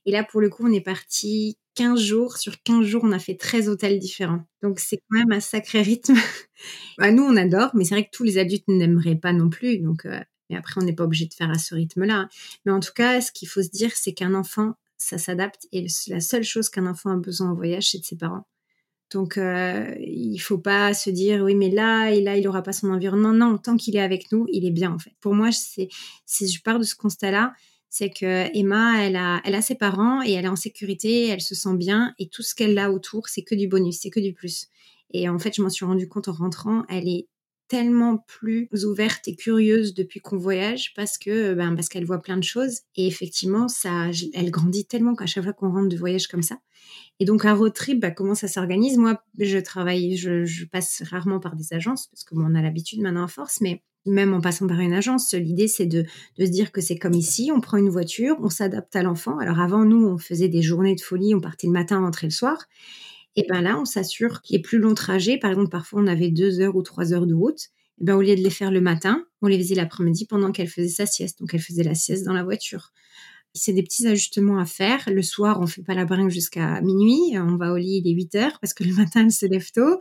[0.06, 2.36] Et là, pour le coup, on est parti 15 jours.
[2.36, 4.44] Sur 15 jours, on a fait 13 hôtels différents.
[4.62, 6.14] Donc, c'est quand même un sacré rythme.
[6.98, 9.78] bah, nous, on adore, mais c'est vrai que tous les adultes n'aimeraient pas non plus.
[9.78, 10.06] Donc,
[10.52, 12.28] mais après, on n'est pas obligé de faire à ce rythme-là.
[12.66, 15.66] Mais en tout cas, ce qu'il faut se dire, c'est qu'un enfant ça s'adapte.
[15.72, 18.46] Et la seule chose qu'un enfant a besoin en voyage, c'est de ses parents.
[19.12, 22.72] Donc, euh, il faut pas se dire, oui, mais là, et là, il aura pas
[22.72, 23.32] son environnement.
[23.32, 25.12] Non, tant qu'il est avec nous, il est bien, en fait.
[25.20, 25.88] Pour moi, c'est,
[26.26, 27.52] je pars de ce constat-là,
[27.90, 31.42] c'est que Emma, elle a, elle a ses parents et elle est en sécurité, elle
[31.42, 34.20] se sent bien et tout ce qu'elle a autour, c'est que du bonus, c'est que
[34.20, 34.68] du plus.
[35.12, 37.28] Et en fait, je m'en suis rendu compte en rentrant, elle est
[37.68, 42.36] tellement plus ouverte et curieuse depuis qu'on voyage parce que ben, parce qu'elle voit plein
[42.36, 42.80] de choses.
[42.96, 46.58] Et effectivement ça elle grandit tellement qu'à chaque fois qu'on rentre de voyage comme ça.
[47.20, 48.98] Et donc un road trip bah, comment ça s'organise?
[48.98, 53.24] Moi je travaille je, passe rarement par des agences parce que on a l'habitude maintenant
[53.24, 56.04] en force mais même en passant par une agence, l'idée c'est de,
[56.36, 59.38] de, se dire que c'est comme ici, on prend une voiture, on s'adapte à l'enfant.
[59.38, 62.32] Alors avant, nous, on faisait des journées de folie, on partait le matin, rentrait le
[62.32, 62.66] soir.
[63.36, 65.38] Et ben là, on s'assure qu'il y ait plus long trajet.
[65.38, 67.68] Par exemple, parfois, on avait deux heures ou trois heures de route.
[68.00, 70.68] Et ben, au lieu de les faire le matin, on les faisait l'après-midi pendant qu'elle
[70.68, 71.40] faisait sa sieste.
[71.40, 72.92] Donc, elle faisait la sieste dans la voiture.
[73.54, 75.08] C'est des petits ajustements à faire.
[75.08, 77.38] Le soir, on fait pas la bringue jusqu'à minuit.
[77.38, 79.70] On va au lit, il est 8 heures parce que le matin, elle se lève
[79.72, 80.00] tôt.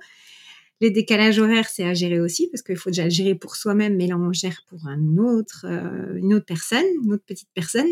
[0.81, 3.95] Les décalages horaires, c'est à gérer aussi parce qu'il faut déjà le gérer pour soi-même,
[3.97, 7.87] mais là, on gère pour un autre, euh, une autre personne, une autre petite personne.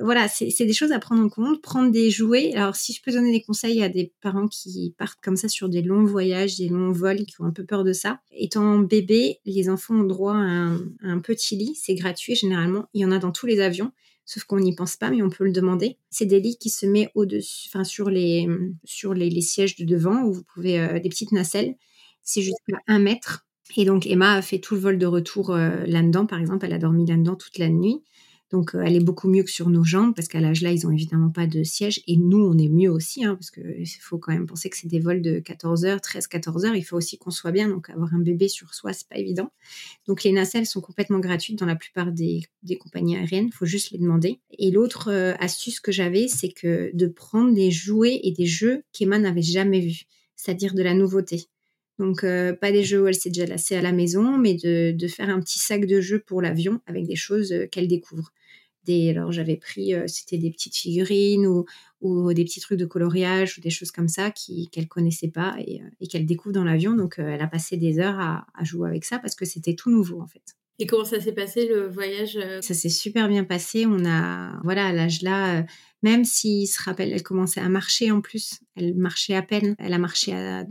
[0.00, 1.60] Voilà, c'est des choses à prendre en compte.
[1.60, 2.54] Prendre des jouets.
[2.54, 5.68] Alors, si je peux donner des conseils à des parents qui partent comme ça sur
[5.68, 8.20] des longs voyages, des longs vols, qui ont un peu peur de ça.
[8.30, 10.70] Étant bébé, les enfants ont droit à
[11.02, 11.74] un, petit lit.
[11.74, 12.86] C'est gratuit généralement.
[12.94, 13.92] Il y en a dans tous les avions
[14.24, 15.96] sauf qu'on n'y pense pas, mais on peut le demander.
[16.10, 18.46] C'est des lits qui se mettent au-dessus, enfin sur les
[18.84, 21.76] sur les, sièges de devant où vous pouvez euh, des petites nacelles.
[22.22, 23.46] C'est jusqu'à un mètre.
[23.76, 26.74] Et donc Emma a fait tout le vol de retour euh, là-dedans, par exemple, elle
[26.74, 28.02] a dormi là-dedans toute la nuit.
[28.50, 30.86] Donc, euh, elle est beaucoup mieux que sur nos jambes parce qu'à l'âge là, ils
[30.86, 32.00] ont évidemment pas de siège.
[32.06, 34.88] Et nous, on est mieux aussi, hein, parce qu'il faut quand même penser que c'est
[34.88, 36.74] des vols de 14 heures, 13, 14 heures.
[36.74, 37.68] Il faut aussi qu'on soit bien.
[37.68, 39.52] Donc, avoir un bébé sur soi, c'est pas évident.
[40.06, 42.42] Donc, les nacelles sont complètement gratuites dans la plupart des,
[42.80, 43.48] compagnies aériennes.
[43.48, 44.40] Il faut juste les demander.
[44.58, 48.82] Et l'autre euh, astuce que j'avais, c'est que de prendre des jouets et des jeux
[48.92, 50.04] qu'Emma n'avait jamais vus,
[50.36, 51.48] c'est-à-dire de la nouveauté.
[51.98, 54.96] Donc, euh, pas des jeux où elle s'est déjà lassée à la maison, mais de,
[55.08, 58.32] faire un petit sac de jeux pour l'avion avec des choses qu'elle découvre
[59.10, 61.64] alors j'avais pris, euh, c'était des petites figurines ou,
[62.32, 65.82] des petits trucs de coloriage ou des choses comme ça qui qu'elle connaissait pas et,
[65.82, 66.94] euh, qu'elle découvre dans l'avion.
[66.94, 69.74] Donc euh, elle a passé des heures à, à jouer avec ça parce que c'était
[69.74, 70.56] tout nouveau en fait.
[70.78, 73.84] Et comment ça s'est passé le voyage Ça s'est super bien passé.
[73.86, 75.64] On a, voilà, à l'âge là,
[76.02, 78.60] même s'il se rappelle, elle commençait à marcher en plus.
[78.76, 79.74] Elle marchait à peine.
[79.78, 80.64] Elle a marché à,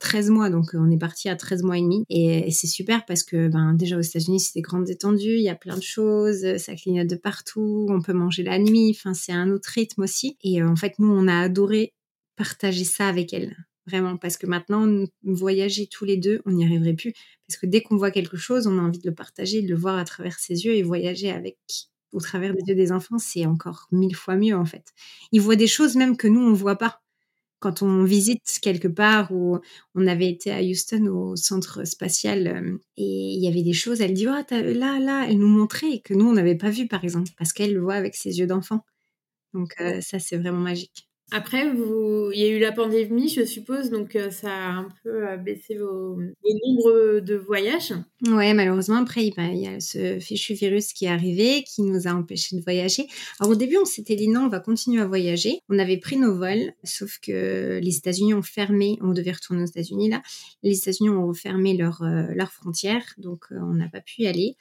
[0.00, 2.04] 13 mois, donc on est parti à 13 mois et demi.
[2.08, 5.50] Et, c'est super parce que ben, déjà aux États-Unis, c'est des grandes étendues, il y
[5.50, 9.32] a plein de choses, ça clignote de partout, on peut manger la nuit, enfin, c'est
[9.32, 10.38] un autre rythme aussi.
[10.42, 11.92] Et en fait, nous, on a adoré
[12.36, 13.54] partager ça avec elle
[14.20, 14.86] parce que maintenant,
[15.22, 17.12] voyager tous les deux, on n'y arriverait plus,
[17.46, 19.76] parce que dès qu'on voit quelque chose, on a envie de le partager, de le
[19.76, 21.58] voir à travers ses yeux et voyager avec
[22.12, 24.92] au travers des yeux des enfants, c'est encore mille fois mieux en fait.
[25.32, 27.00] Ils voient des choses même que nous on voit pas.
[27.60, 29.58] Quand on visite quelque part où
[29.94, 34.00] on avait été à Houston au centre spatial euh, et il y avait des choses,
[34.00, 37.04] elle dit oh, là là, elle nous montrait que nous on n'avait pas vu par
[37.04, 38.84] exemple parce qu'elle le voit avec ses yeux d'enfant.
[39.54, 41.09] Donc euh, ça c'est vraiment magique.
[41.32, 45.28] Après, il y a eu la pandémie, je suppose, donc euh, ça a un peu
[45.28, 47.94] euh, baissé vos, nombres de voyages.
[48.26, 52.10] Ouais, malheureusement, après, il y a ce fichu virus qui est arrivé, qui nous a
[52.10, 53.06] empêchés de voyager.
[53.38, 55.60] Alors au début, on s'était dit non, on va continuer à voyager.
[55.68, 58.98] On avait pris nos vols, sauf que les États-Unis ont fermé.
[59.00, 60.22] On devait retourner aux États-Unis là.
[60.64, 64.56] Les États-Unis ont fermé leurs euh, leurs frontières, donc on n'a pas pu y aller.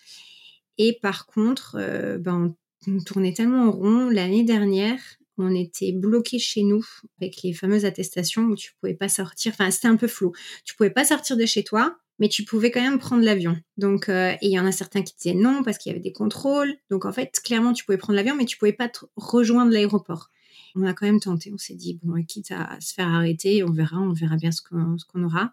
[0.77, 1.77] Et par contre,
[2.19, 2.55] ben,
[2.87, 4.99] on tournait tellement en rond l'année dernière
[5.39, 6.85] on était bloqué chez nous
[7.19, 9.53] avec les fameuses attestations où tu pouvais pas sortir.
[9.53, 10.33] Enfin, c'était un peu flou.
[10.65, 13.57] Tu pouvais pas sortir de chez toi, mais tu pouvais quand même prendre l'avion.
[13.77, 16.11] Donc, euh, il y en a certains qui disaient non parce qu'il y avait des
[16.11, 16.75] contrôles.
[16.89, 20.29] Donc, en fait, clairement, tu pouvais prendre l'avion, mais tu pouvais pas rejoindre l'aéroport.
[20.75, 21.51] On a quand même tenté.
[21.53, 24.61] On s'est dit bon, quitte à se faire arrêter, on verra, on verra bien ce
[24.61, 25.51] qu'on aura.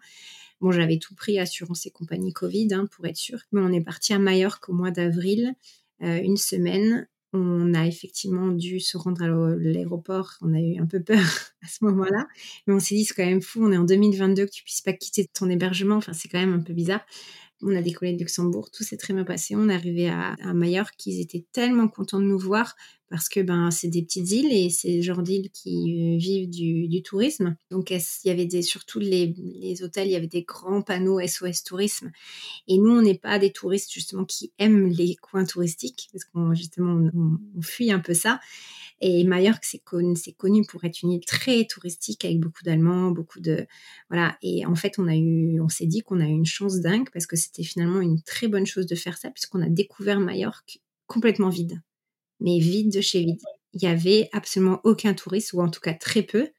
[0.59, 3.39] Bon, j'avais tout pris, assurance et compagnie Covid, hein, pour être sûr.
[3.51, 5.53] Mais on est parti à Majorque au mois d'avril,
[6.01, 7.07] euh, une semaine.
[7.33, 10.37] On a effectivement dû se rendre à l'aéroport.
[10.41, 11.19] On a eu un peu peur
[11.63, 12.27] à ce moment-là.
[12.65, 13.63] Mais on s'est dit, c'est quand même fou.
[13.63, 15.97] On est en 2022 que tu puisses pas quitter ton hébergement.
[15.97, 17.01] Enfin, c'est quand même un peu bizarre.
[17.63, 19.55] On a décollé de Luxembourg, tout s'est très bien passé.
[19.55, 22.75] On est arrivé à, à Majorque, ils étaient tellement contents de nous voir
[23.09, 26.49] parce que ben c'est des petites îles et c'est le genre d'îles qui euh, vivent
[26.49, 27.55] du, tourisme.
[27.71, 31.19] Donc il y avait des, surtout les, les hôtels, il y avait des grands panneaux
[31.25, 32.11] SOS tourisme.
[32.67, 36.53] Et nous, on n'est pas des touristes justement qui aiment les coins touristiques parce qu'on
[36.53, 37.09] justement
[37.55, 38.39] on fuit un peu ça.
[38.99, 43.39] Et Majorque, c'est connu, connu pour être une île très touristique avec beaucoup d'Allemands, beaucoup
[43.39, 43.67] de
[44.09, 44.37] voilà.
[44.41, 47.09] Et en fait, on a eu, on s'est dit qu'on a eu une chance dingue
[47.13, 50.79] parce que c'était finalement une très bonne chose de faire ça puisqu'on a découvert Majorque
[51.05, 51.81] complètement vide,
[52.39, 53.39] mais vide de chez vide.
[53.73, 56.49] Il y avait absolument aucun touriste ou en tout cas très peu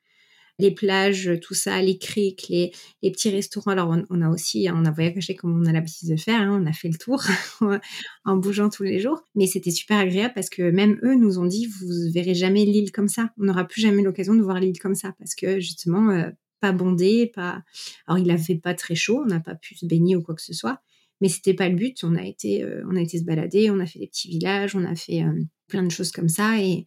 [0.59, 2.73] les plages, tout ça, les criques, les,
[3.03, 3.71] petits restaurants.
[3.71, 6.67] Alors, on, a aussi, on a voyagé comme on a l'habitude de faire, hein, on
[6.67, 7.23] a fait le tour
[8.25, 9.23] en bougeant tous les jours.
[9.35, 12.91] Mais c'était super agréable parce que même eux nous ont dit, vous verrez jamais l'île
[12.91, 13.31] comme ça.
[13.39, 16.73] On n'aura plus jamais l'occasion de voir l'île comme ça parce que justement, euh, pas
[16.73, 17.63] bondé, pas.
[18.07, 20.43] Alors, il avait pas très chaud, on n'a pas pu se baigner ou quoi que
[20.43, 20.81] ce soit.
[21.21, 22.05] Mais c'était pas le but.
[22.05, 24.75] On a été, euh, on a été se balader, on a fait des petits villages,
[24.77, 26.85] on a fait euh, plein de choses comme ça et,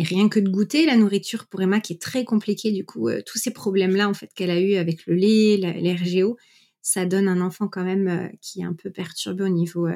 [0.00, 3.20] rien que de goûter la nourriture pour Emma, qui est très compliquée, du coup, euh,
[3.26, 6.36] tous ces problèmes-là, en fait, qu'elle a eu avec le lait, l'RGO,
[6.82, 9.88] ça donne un enfant quand même qui est un peu perturbé au niveau,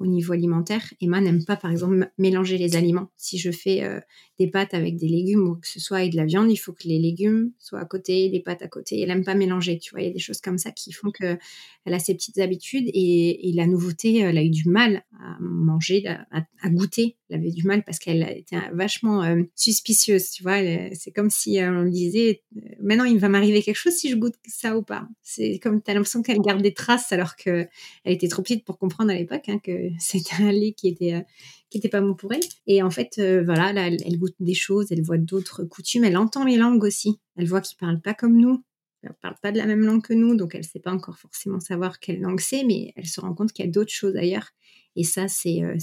[0.00, 0.82] au niveau alimentaire.
[1.00, 3.10] Emma n'aime pas, par exemple, mélanger les aliments.
[3.16, 4.00] Si je fais euh,
[4.38, 6.72] des pâtes avec des légumes ou que ce soit avec de la viande, il faut
[6.72, 8.98] que les légumes soient à côté, les pâtes à côté.
[9.00, 10.00] Elle n'aime pas mélanger, tu vois.
[10.00, 11.38] Il y a des choses comme ça qui font qu'elle
[11.84, 16.70] a ses petites habitudes et, la nouveauté, elle a eu du mal à manger, à,
[16.70, 17.16] goûter.
[17.28, 19.22] Elle avait du mal parce qu'elle était vachement
[19.54, 20.60] suspicieuse, tu vois.
[20.94, 22.42] C'est comme si on disait,
[22.80, 25.06] maintenant il va m'arriver quelque chose si je goûte ça ou pas.
[25.22, 27.68] C'est comme tu as l'impression qu'elle garde des traces alors qu'elle
[28.04, 31.22] était trop petite pour comprendre à l'époque hein, que c'était un lait qui était euh,
[31.70, 32.42] qui était pas bon pour elle.
[32.66, 36.16] Et en fait, euh, voilà, là, elle, goûte des choses, elle voit d'autres coutumes, elle
[36.16, 37.20] entend les langues aussi.
[37.36, 38.64] Elle voit qu'ils parlent pas comme nous,
[39.02, 41.60] elle parle pas de la même langue que nous, donc elle sait pas encore forcément
[41.60, 44.50] savoir quelle langue c'est, mais elle se rend compte qu'il y a d'autres choses ailleurs.
[44.96, 45.76] Et ça, c'est euh,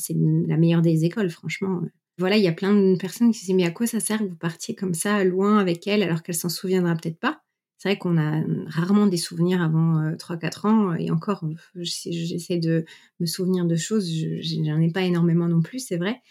[0.48, 1.82] la meilleure des écoles, franchement.
[2.18, 4.20] Voilà, il y a plein de personnes qui se disent mais à quoi ça sert
[4.20, 7.44] que vous partiez comme ça loin avec elle alors qu'elle s'en souviendra peut-être pas?
[7.78, 10.96] C'est vrai qu'on a rarement des souvenirs avant 3-4 euh, ans.
[10.96, 11.44] Et encore,
[11.76, 12.86] j'essaie de
[13.20, 14.12] me souvenir de choses.
[14.42, 16.22] J'en ai pas énormément non plus, c'est vrai.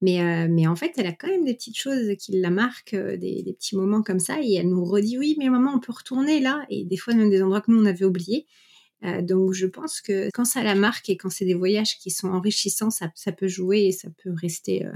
[0.00, 2.94] Mais, euh, mais en fait, elle a quand même des petites choses qui la marquent,
[2.94, 4.40] euh, des, petits moments comme ça.
[4.42, 6.64] Et elle nous redit Oui, mais maman, on peut retourner là.
[6.70, 8.46] Et des fois, même des endroits que nous, on avait oubliés.
[9.22, 12.28] donc, je pense que quand ça la marque et quand c'est des voyages qui sont
[12.28, 14.86] enrichissants, ça, ça, peut jouer et ça peut rester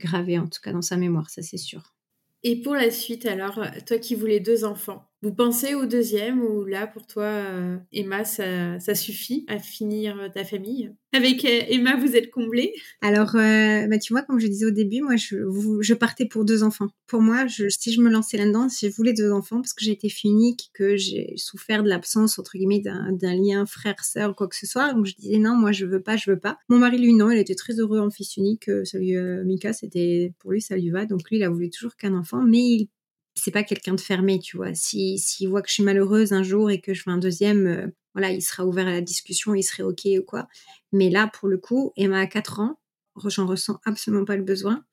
[0.00, 1.94] gravé, en tout cas dans sa mémoire, ça c'est sûr.
[2.42, 6.66] Et pour la suite, alors, toi qui voulais deux enfants, vous pensez au deuxième ou
[6.66, 10.92] là, pour toi, euh, Emma, ça, suffit à finir euh, ta famille?
[11.14, 12.74] Avec euh, Emma, vous êtes comblée?
[13.00, 16.88] Alors, bah, tu vois, comme je disais au début, moi, je, partais pour deux enfants.
[17.06, 19.92] Pour moi, je, si je me lançais là-dedans, je voulais deux enfants parce que j'ai
[19.92, 24.56] été fille unique, que j'ai souffert de l'absence, entre guillemets, d'un lien frère-sœur quoi que
[24.56, 24.92] ce soit.
[24.92, 26.58] Donc, je disais non, moi, je veux pas, je veux pas.
[26.68, 28.64] Mon mari, lui, non, il était très heureux en fils unique.
[28.84, 29.16] Celui
[29.46, 31.06] Mika, c'était pour lui, ça lui va.
[31.06, 32.88] Donc, lui, il a voulu toujours qu'un enfant, mais il
[33.34, 34.74] c'est pas quelqu'un de fermé, tu vois.
[34.74, 37.66] S'il si, voit que je suis malheureuse un jour et que je veux un deuxième,
[37.66, 40.48] euh, voilà, il sera ouvert à la discussion, il serait OK ou quoi.
[40.92, 42.78] Mais là, pour le coup, Emma a 4 ans,
[43.26, 44.84] j'en ressens absolument pas le besoin.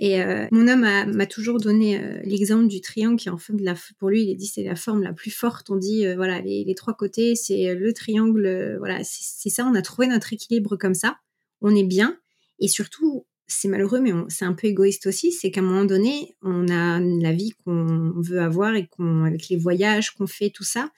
[0.00, 3.74] Et euh, mon homme m'a toujours donné euh, l'exemple du triangle qui, en fait, la,
[3.98, 5.68] pour lui, il a dit c'est la forme la plus forte.
[5.70, 9.66] On dit, voilà, les, les, trois côtés, c'est le triangle, voilà, c'est ça.
[9.66, 11.18] On a trouvé notre équilibre comme ça.
[11.60, 12.16] On est bien.
[12.60, 16.36] Et surtout, c'est malheureux, mais c'est un peu égoïste aussi, c'est qu'à un moment donné,
[16.42, 20.64] on a la vie qu'on veut avoir et qu'on, avec les voyages qu'on fait, tout
[20.64, 20.90] ça,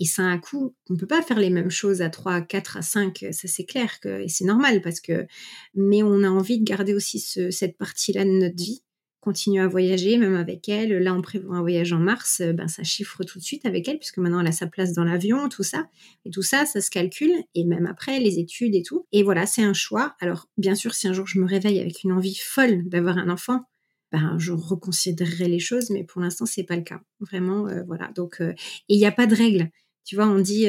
[0.00, 0.76] et ça a un coût.
[0.88, 3.64] On ne peut pas faire les mêmes choses à 3, 4, à 5, ça c'est
[3.64, 5.26] clair, que, et c'est normal parce que,
[5.74, 8.82] mais on a envie de garder aussi cette partie-là de notre vie
[9.20, 10.92] continue à voyager, même avec elle.
[10.98, 13.88] Là, on prévoit un voyage en mars, euh, ben, ça chiffre tout de suite avec
[13.88, 15.88] elle, puisque maintenant elle a sa place dans l'avion, tout ça.
[16.24, 19.06] Et tout ça, ça se calcule, et même après, les études et tout.
[19.12, 20.14] Et voilà, c'est un choix.
[20.20, 23.28] Alors, bien sûr, si un jour je me réveille avec une envie folle d'avoir un
[23.28, 23.62] enfant,
[24.12, 27.00] ben, je reconsidérerai les choses, mais pour l'instant, c'est pas le cas.
[27.20, 28.10] Vraiment, euh, voilà.
[28.14, 28.52] Donc, euh,
[28.88, 29.70] et il n'y a pas de règle.
[30.04, 30.66] Tu vois, on dit,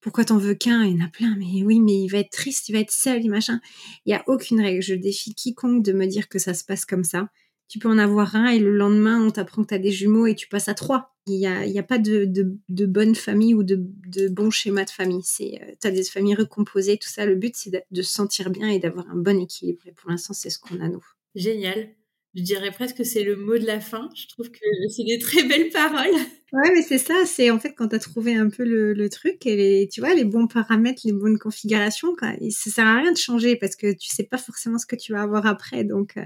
[0.00, 0.84] pourquoi t'en veux qu'un?
[0.84, 2.90] Il y en a plein, mais oui, mais il va être triste, il va être
[2.90, 3.60] seul, machin.
[4.06, 4.80] Il n'y a aucune règle.
[4.80, 7.28] Je défie quiconque de me dire que ça se passe comme ça
[7.70, 10.26] tu peux en avoir un et le lendemain, on t'apprend que tu as des jumeaux
[10.26, 11.14] et tu passes à trois.
[11.28, 14.84] Il n'y a, y a, pas de, de, bonne famille ou de, de bon schéma
[14.84, 15.22] de famille.
[15.22, 17.24] C'est, euh, tu as des familles recomposées, tout ça.
[17.26, 19.82] Le but, c'est de, se sentir bien et d'avoir un bon équilibre.
[19.86, 21.04] Et pour l'instant, c'est ce qu'on a, nous.
[21.36, 21.90] Génial.
[22.34, 24.08] Je dirais presque que c'est le mot de la fin.
[24.16, 24.58] Je trouve que
[24.88, 26.14] c'est des très belles paroles.
[26.52, 27.24] Ouais, mais c'est ça.
[27.24, 30.00] C'est en fait quand tu as trouvé un peu le, le, truc et les, tu
[30.00, 32.32] vois, les bons paramètres, les bonnes configurations, quoi.
[32.50, 35.12] Ça sert à rien de changer parce que tu sais pas forcément ce que tu
[35.12, 35.84] vas avoir après.
[35.84, 36.24] Donc, euh,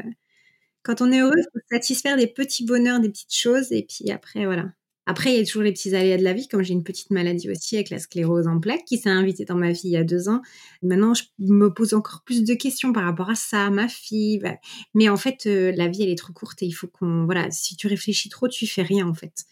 [0.84, 4.10] quand on est heureux, il faut satisfaire des petits bonheurs, des petites choses, et puis
[4.10, 4.72] après, voilà.
[5.06, 7.10] Après, il y a toujours les petits aléas de la vie, comme j'ai une petite
[7.10, 9.96] maladie aussi avec la sclérose en plaques qui s'est invitée dans ma vie il y
[9.98, 10.40] a deux ans.
[10.82, 14.38] Maintenant, je me pose encore plus de questions par rapport à ça, ma fille.
[14.38, 14.56] Bah,
[14.94, 17.26] mais en fait, euh, la vie, elle est trop courte et il faut qu'on...
[17.26, 19.44] Voilà, si tu réfléchis trop, tu fais rien, en fait.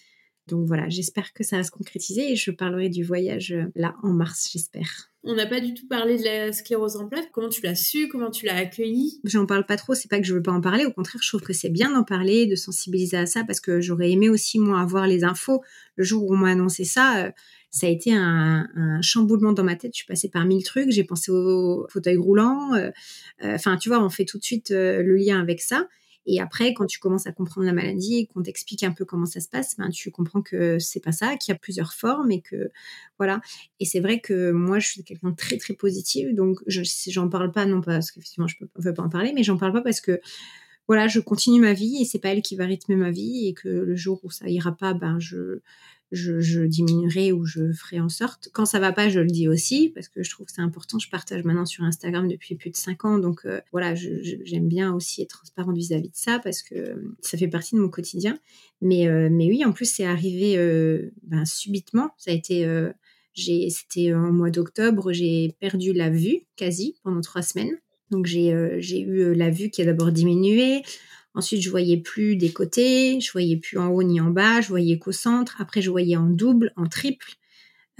[0.48, 3.94] Donc voilà, j'espère que ça va se concrétiser et je parlerai du voyage euh, là
[4.02, 5.12] en mars, j'espère.
[5.24, 7.30] On n'a pas du tout parlé de la sclérose en plaques.
[7.32, 8.08] Comment tu l'as su?
[8.08, 9.94] Comment tu l'as accueilli J'en parle pas trop.
[9.94, 10.84] C'est pas que je veux pas en parler.
[10.84, 13.80] Au contraire, je trouve que c'est bien d'en parler, de sensibiliser à ça, parce que
[13.80, 15.62] j'aurais aimé aussi moi avoir les infos.
[15.94, 17.30] Le jour où on m'a annoncé ça, euh,
[17.70, 18.66] ça a été un,
[19.00, 19.92] chamboulement dans ma tête.
[19.94, 20.90] Je suis passée par mille trucs.
[20.90, 22.74] J'ai pensé au fauteuil roulant.
[22.74, 22.90] Euh,
[23.44, 25.86] enfin, tu vois, on fait tout de suite le lien avec ça.
[26.26, 29.26] Et après, quand tu commences à comprendre la maladie et qu'on t'explique un peu comment
[29.26, 32.30] ça se passe, ben, tu comprends que c'est pas ça, qu'il y a plusieurs formes
[32.30, 32.70] et que
[33.18, 33.40] voilà.
[33.80, 37.28] Et c'est vrai que moi, je suis quelqu'un de très très positif, donc je j'en
[37.28, 39.72] parle pas non pas parce qu'effectivement je peux, veux pas en parler, mais j'en parle
[39.72, 40.20] pas parce que
[40.88, 43.54] voilà, je continue ma vie et c'est pas elle qui va rythmer ma vie et
[43.54, 45.60] que le jour où ça ira pas, ben je
[46.12, 48.50] je, diminuerai ou je ferai en sorte.
[48.52, 50.98] Quand ça va pas, je le dis aussi parce que je trouve que c'est important.
[50.98, 54.94] Je partage maintenant sur Instagram depuis plus de cinq ans, donc euh, voilà, j'aime bien
[54.94, 58.38] aussi être transparente vis-à-vis de ça parce que euh, ça fait partie de mon quotidien.
[58.82, 60.56] Mais, euh, mais oui, en plus, c'est arrivé
[61.22, 62.10] ben, subitement.
[62.18, 62.68] Ça a été
[63.34, 67.78] C'était en mois d'octobre, j'ai perdu la vue quasi pendant trois semaines.
[68.10, 70.82] Donc j'ai eu la vue qui a d'abord diminué.
[71.34, 74.68] Ensuite, je voyais plus des côtés, je voyais plus en haut ni en bas, je
[74.68, 75.56] voyais qu'au centre.
[75.60, 77.36] Après, je voyais en double, en triple,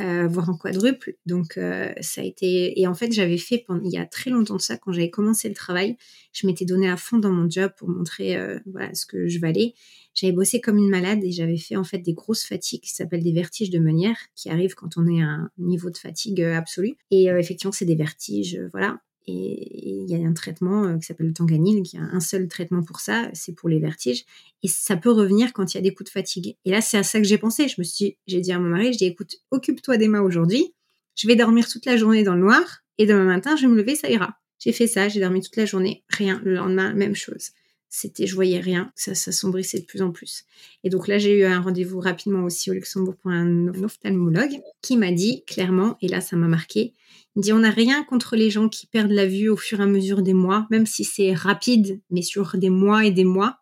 [0.01, 1.17] euh, voire en quadruple.
[1.25, 2.79] Donc, euh, ça a été.
[2.79, 3.83] Et en fait, j'avais fait pendant...
[3.85, 5.97] il y a très longtemps de ça, quand j'avais commencé le travail,
[6.33, 9.39] je m'étais donné à fond dans mon job pour montrer euh, voilà ce que je
[9.39, 9.75] valais.
[10.15, 13.23] J'avais bossé comme une malade et j'avais fait en fait des grosses fatigues qui s'appellent
[13.23, 16.97] des vertiges de meunière, qui arrivent quand on est à un niveau de fatigue absolu.
[17.11, 19.01] Et effectivement, c'est des vertiges, voilà.
[19.27, 22.49] Et il y a un traitement euh, qui s'appelle le tanganil, qui a un seul
[22.49, 24.25] traitement pour ça, c'est pour les vertiges.
[24.63, 26.57] Et ça peut revenir quand il y a des coups de fatigue.
[26.65, 27.69] Et là, c'est à ça que j'ai pensé.
[27.69, 30.75] Je me suis, j'ai dit à mon mari, je dis, écoute, occupe-toi d'Emma aujourd'hui.
[31.15, 32.83] Je vais dormir toute la journée dans le noir.
[32.99, 34.37] Et demain matin, je vais me lever, ça ira.
[34.59, 36.05] J'ai fait ça, j'ai dormi toute la journée.
[36.09, 36.41] Rien.
[36.45, 37.51] Le lendemain, même chose.
[37.89, 38.91] C'était, je voyais rien.
[38.95, 40.45] Ça, ça sombrissait de plus en plus.
[40.83, 44.97] Et donc là, j'ai eu un rendez-vous rapidement aussi au Luxembourg pour un ophtalmologue qui
[44.97, 46.95] m'a dit clairement, et là, ça m'a marqué,
[47.37, 49.85] il dit on n'a rien contre les gens qui perdent la vue au fur et
[49.85, 53.59] à mesure des mois, même si c'est rapide, mais sur des mois et des mois,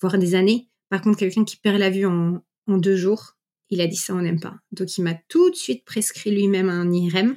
[0.00, 0.68] voire des années.
[0.88, 3.36] Par contre, quelqu'un qui perd la vue en, deux jours,
[3.70, 4.56] il a dit ça, on n'aime pas.
[4.72, 7.36] Donc il m'a tout de suite prescrit lui-même un IRM.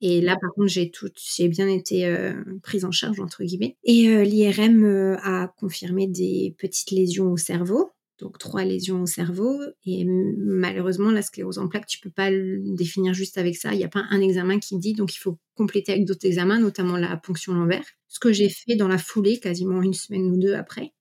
[0.00, 2.32] Et là, par contre, j'ai tout, j'ai bien été euh,
[2.62, 3.76] prise en charge entre guillemets.
[3.84, 7.92] Et euh, l'IRM euh, a confirmé des petites lésions au cerveau,
[8.22, 9.60] donc trois lésions au cerveau.
[9.84, 13.74] Et malheureusement, la sclérose en plaques, tu peux pas le définir juste avec ça.
[13.74, 16.60] Il n'y a pas un examen qui dit, donc il faut compléter avec d'autres examens,
[16.60, 17.84] notamment la ponction lombaire.
[18.08, 20.92] Ce que j'ai fait dans la foulée, quasiment une semaine ou deux après.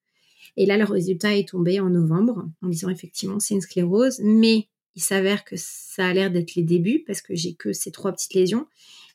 [0.57, 4.67] Et là, le résultat est tombé en novembre, en disant effectivement c'est une sclérose, mais
[4.95, 8.11] il s'avère que ça a l'air d'être les débuts parce que j'ai que ces trois
[8.11, 8.67] petites lésions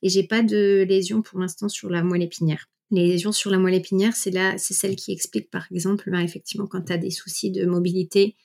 [0.02, 2.70] et j'ai pas de lésions pour l'instant sur la moelle épinière.
[2.90, 6.20] Les lésions sur la moelle épinière, c'est là, c'est celle qui explique par exemple, ben,
[6.20, 8.36] effectivement, quand tu as des soucis de mobilité,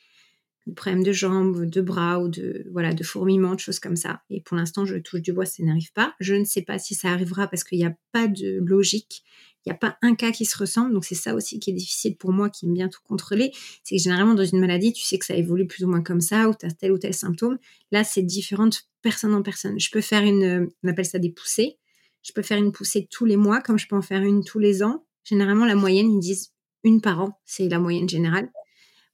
[0.67, 4.21] de problèmes de jambes, de bras ou de voilà, de fourmillements, de choses comme ça.
[4.29, 6.13] Et pour l'instant, je touche du bois, ça n'arrive pas.
[6.19, 9.23] Je ne sais pas si ça arrivera parce qu'il n'y a pas de logique.
[9.65, 11.73] Il n'y a pas un cas qui se ressemble, donc c'est ça aussi qui est
[11.73, 13.51] difficile pour moi, qui aime bien tout contrôler.
[13.83, 16.21] C'est que généralement, dans une maladie, tu sais que ça évolue plus ou moins comme
[16.21, 17.59] ça, ou tu as tel ou tel symptôme.
[17.91, 18.69] Là, c'est différent
[19.03, 19.79] personne en personne.
[19.79, 21.77] Je peux faire une, on appelle ça des poussées.
[22.23, 24.59] Je peux faire une poussée tous les mois, comme je peux en faire une tous
[24.59, 25.05] les ans.
[25.23, 26.53] Généralement, la moyenne, ils disent
[26.83, 27.39] une par an.
[27.45, 28.51] C'est la moyenne générale.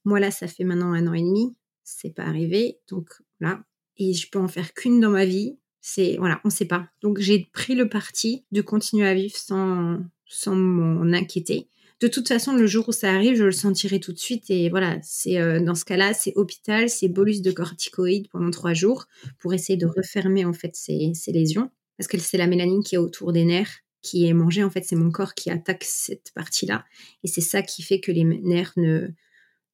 [0.04, 1.54] Moi, là, ça fait maintenant un an et demi.
[1.84, 2.78] C'est pas arrivé.
[2.88, 3.08] Donc,
[3.40, 3.62] là.
[3.96, 5.58] Et je peux en faire qu'une dans ma vie.
[5.80, 6.88] C'est, voilà, on sait pas.
[7.00, 11.68] Donc, j'ai pris le parti de continuer à vivre sans, sans m'en inquiéter.
[12.00, 14.50] De toute façon, le jour où ça arrive, je le sentirai tout de suite.
[14.50, 18.74] Et voilà, c'est euh, dans ce cas-là, c'est hôpital, c'est bolus de corticoïdes pendant trois
[18.74, 19.06] jours
[19.40, 22.98] pour essayer de refermer en fait ces lésions parce que c'est la mélanine qui est
[22.98, 24.62] autour des nerfs qui est mangée.
[24.62, 26.84] En fait, c'est mon corps qui attaque cette partie-là.
[27.24, 29.08] Et c'est ça qui fait que les nerfs ne,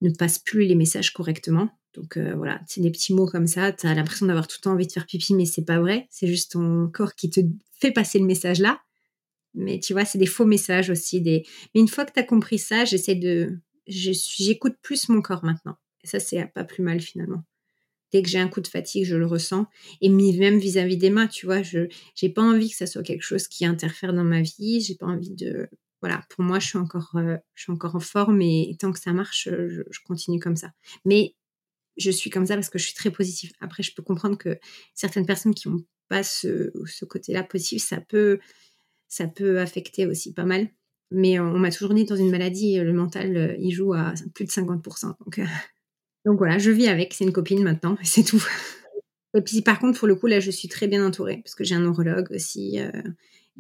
[0.01, 1.71] ne passent plus les messages correctement.
[1.95, 3.73] Donc euh, voilà, c'est des petits mots comme ça.
[3.73, 6.09] Tu as l'impression d'avoir tout le temps envie de faire pipi, mais c'est pas vrai.
[6.11, 7.41] C'est juste ton corps qui te
[7.79, 8.81] fait passer le message là.
[9.55, 11.21] Mais tu vois, c'est des faux messages aussi.
[11.21, 11.45] Des...
[11.75, 13.61] Mais une fois que tu as compris ça, j'essaie de.
[13.87, 15.77] J'écoute plus mon corps maintenant.
[16.03, 17.45] Ça, c'est pas plus mal finalement
[18.15, 19.67] dès que j'ai un coup de fatigue, je le ressens.
[20.01, 21.89] Et même vis-à-vis des mains, tu vois, je
[22.23, 24.81] n'ai pas envie que ça soit quelque chose qui interfère dans ma vie.
[24.81, 25.69] J'ai pas envie de.
[26.01, 29.01] Voilà, pour moi, je suis encore, euh, je suis encore en forme et tant que
[29.01, 30.71] ça marche, je, continue comme ça.
[31.05, 31.35] Mais
[31.97, 33.51] je suis comme ça parce que je suis très positive.
[33.61, 34.59] Après, je peux comprendre que
[34.95, 38.39] certaines personnes qui n'ont pas ce, ce côté-là positif, ça peut,
[39.09, 40.69] ça peut affecter aussi pas mal.
[41.11, 44.45] Mais on m'a toujours dit dans une maladie, le mental, euh, il joue à plus
[44.45, 45.15] de 50%.
[45.19, 45.47] Donc, euh,
[46.25, 48.43] donc voilà, je vis avec, c'est une copine maintenant, c'est tout.
[49.37, 51.65] Et puis par contre, pour le coup, là, je suis très bien entourée, parce que
[51.65, 52.81] j'ai un neurologue aussi.
[52.81, 52.91] Euh,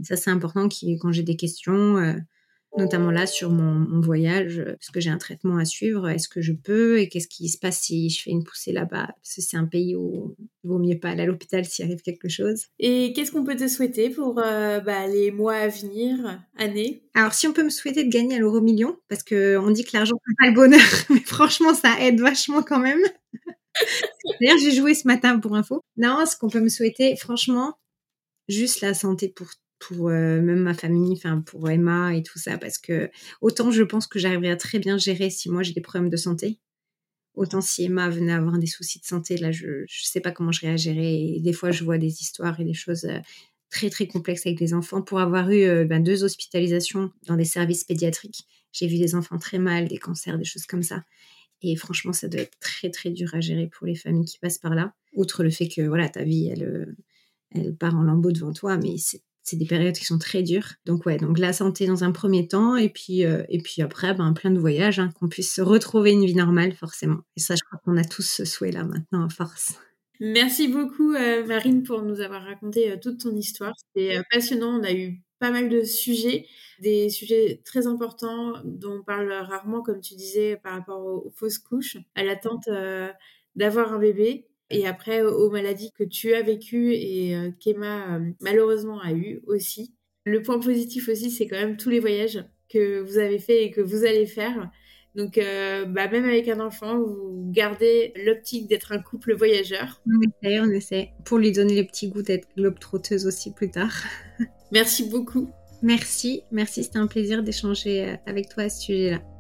[0.03, 0.69] ça, c'est important
[1.01, 2.15] quand j'ai des questions, euh,
[2.77, 6.09] notamment là sur mon, voyage, parce que j'ai un traitement à suivre.
[6.09, 9.07] Est-ce que je peux et qu'est-ce qui se passe si je fais une poussée là-bas?
[9.07, 12.03] Parce que c'est un pays où il vaut mieux pas aller à l'hôpital s'il arrive
[12.03, 12.67] quelque chose.
[12.79, 17.03] Et qu'est-ce qu'on peut te souhaiter pour euh, bah, les mois à venir, années?
[17.15, 19.97] Alors, si on peut me souhaiter de gagner à l'euro million, parce qu'on dit que
[19.97, 23.03] l'argent fait pas le bonheur, mais franchement, ça aide vachement quand même.
[24.41, 25.83] D'ailleurs, j'ai joué ce matin pour info.
[25.97, 27.75] Non, ce qu'on peut me souhaiter, franchement,
[28.49, 29.49] juste la santé pour
[29.93, 33.11] euh, même ma famille, enfin pour Emma et tout ça, parce que
[33.41, 36.17] autant je pense que j'arriverais à très bien gérer si moi j'ai des problèmes de
[36.17, 36.59] santé,
[37.35, 40.53] autant si Emma venait avoir des soucis de santé, là je ne sais pas comment
[40.53, 41.15] je réagirais.
[41.15, 43.19] Et des fois je vois des histoires et des choses euh,
[43.71, 45.03] très très complexes avec des enfants.
[45.03, 49.39] Pour avoir eu euh, ben, deux hospitalisations dans des services pédiatriques, j'ai vu des enfants
[49.39, 51.05] très mal, des cancers, des choses comme ça.
[51.63, 54.59] Et franchement, ça doit être très très dur à gérer pour les familles qui passent
[54.59, 54.95] par là.
[55.15, 56.95] Outre le fait que voilà, ta vie, elle,
[57.55, 60.67] elle part en lambeaux devant toi, mais c'est c'est des périodes qui sont très dures.
[60.87, 64.15] Donc ouais, donc la santé dans un premier temps, et puis, euh, et puis après,
[64.15, 67.21] ben, plein de voyages, hein, qu'on puisse retrouver une vie normale forcément.
[67.37, 69.79] Et ça, je crois qu'on a tous ce souhait-là maintenant, à force.
[70.21, 73.75] Merci beaucoup, Marine, pour nous avoir raconté toute ton histoire.
[73.77, 74.79] C'était passionnant.
[74.79, 76.47] On a eu pas mal de sujets,
[76.81, 81.59] des sujets très importants dont on parle rarement, comme tu disais, par rapport aux, fausses
[81.59, 82.71] couches, à l'attente
[83.57, 89.13] d'avoir un bébé et après aux maladies que tu as vécues et qu'Emma malheureusement a
[89.13, 89.95] eu aussi.
[90.25, 93.71] Le point positif aussi, c'est quand même tous les voyages que vous avez fait et
[93.71, 94.71] que vous allez faire.
[95.15, 100.03] Donc, euh, bah, même avec un enfant, vous gardez l'optique d'être un couple voyageur.
[100.07, 101.11] On essaie, on essaie.
[101.25, 103.95] Pour lui donner les petits goûts d'être globe-trotteuse aussi plus tard.
[104.73, 105.49] Merci beaucoup.
[105.83, 106.83] Merci, merci.
[106.83, 109.34] C'était un plaisir d'échanger euh, avec toi à ce sujet-là.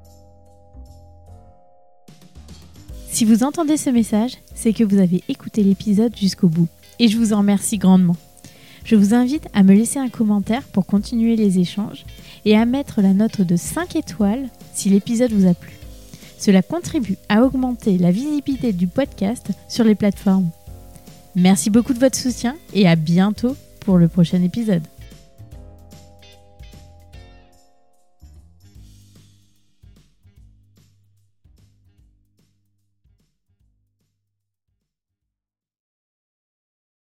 [3.14, 6.66] Si vous entendez ce message, c'est que vous avez écouté l'épisode jusqu'au bout.
[6.98, 8.16] Et je vous en remercie grandement.
[8.84, 12.04] Je vous invite à me laisser un commentaire pour continuer les échanges
[12.44, 15.70] et à mettre la note de 5 étoiles si l'épisode vous a plu.
[16.38, 20.50] Cela contribue à augmenter la visibilité du podcast sur les plateformes.
[21.36, 24.82] Merci beaucoup de votre soutien et à bientôt pour le prochain épisode.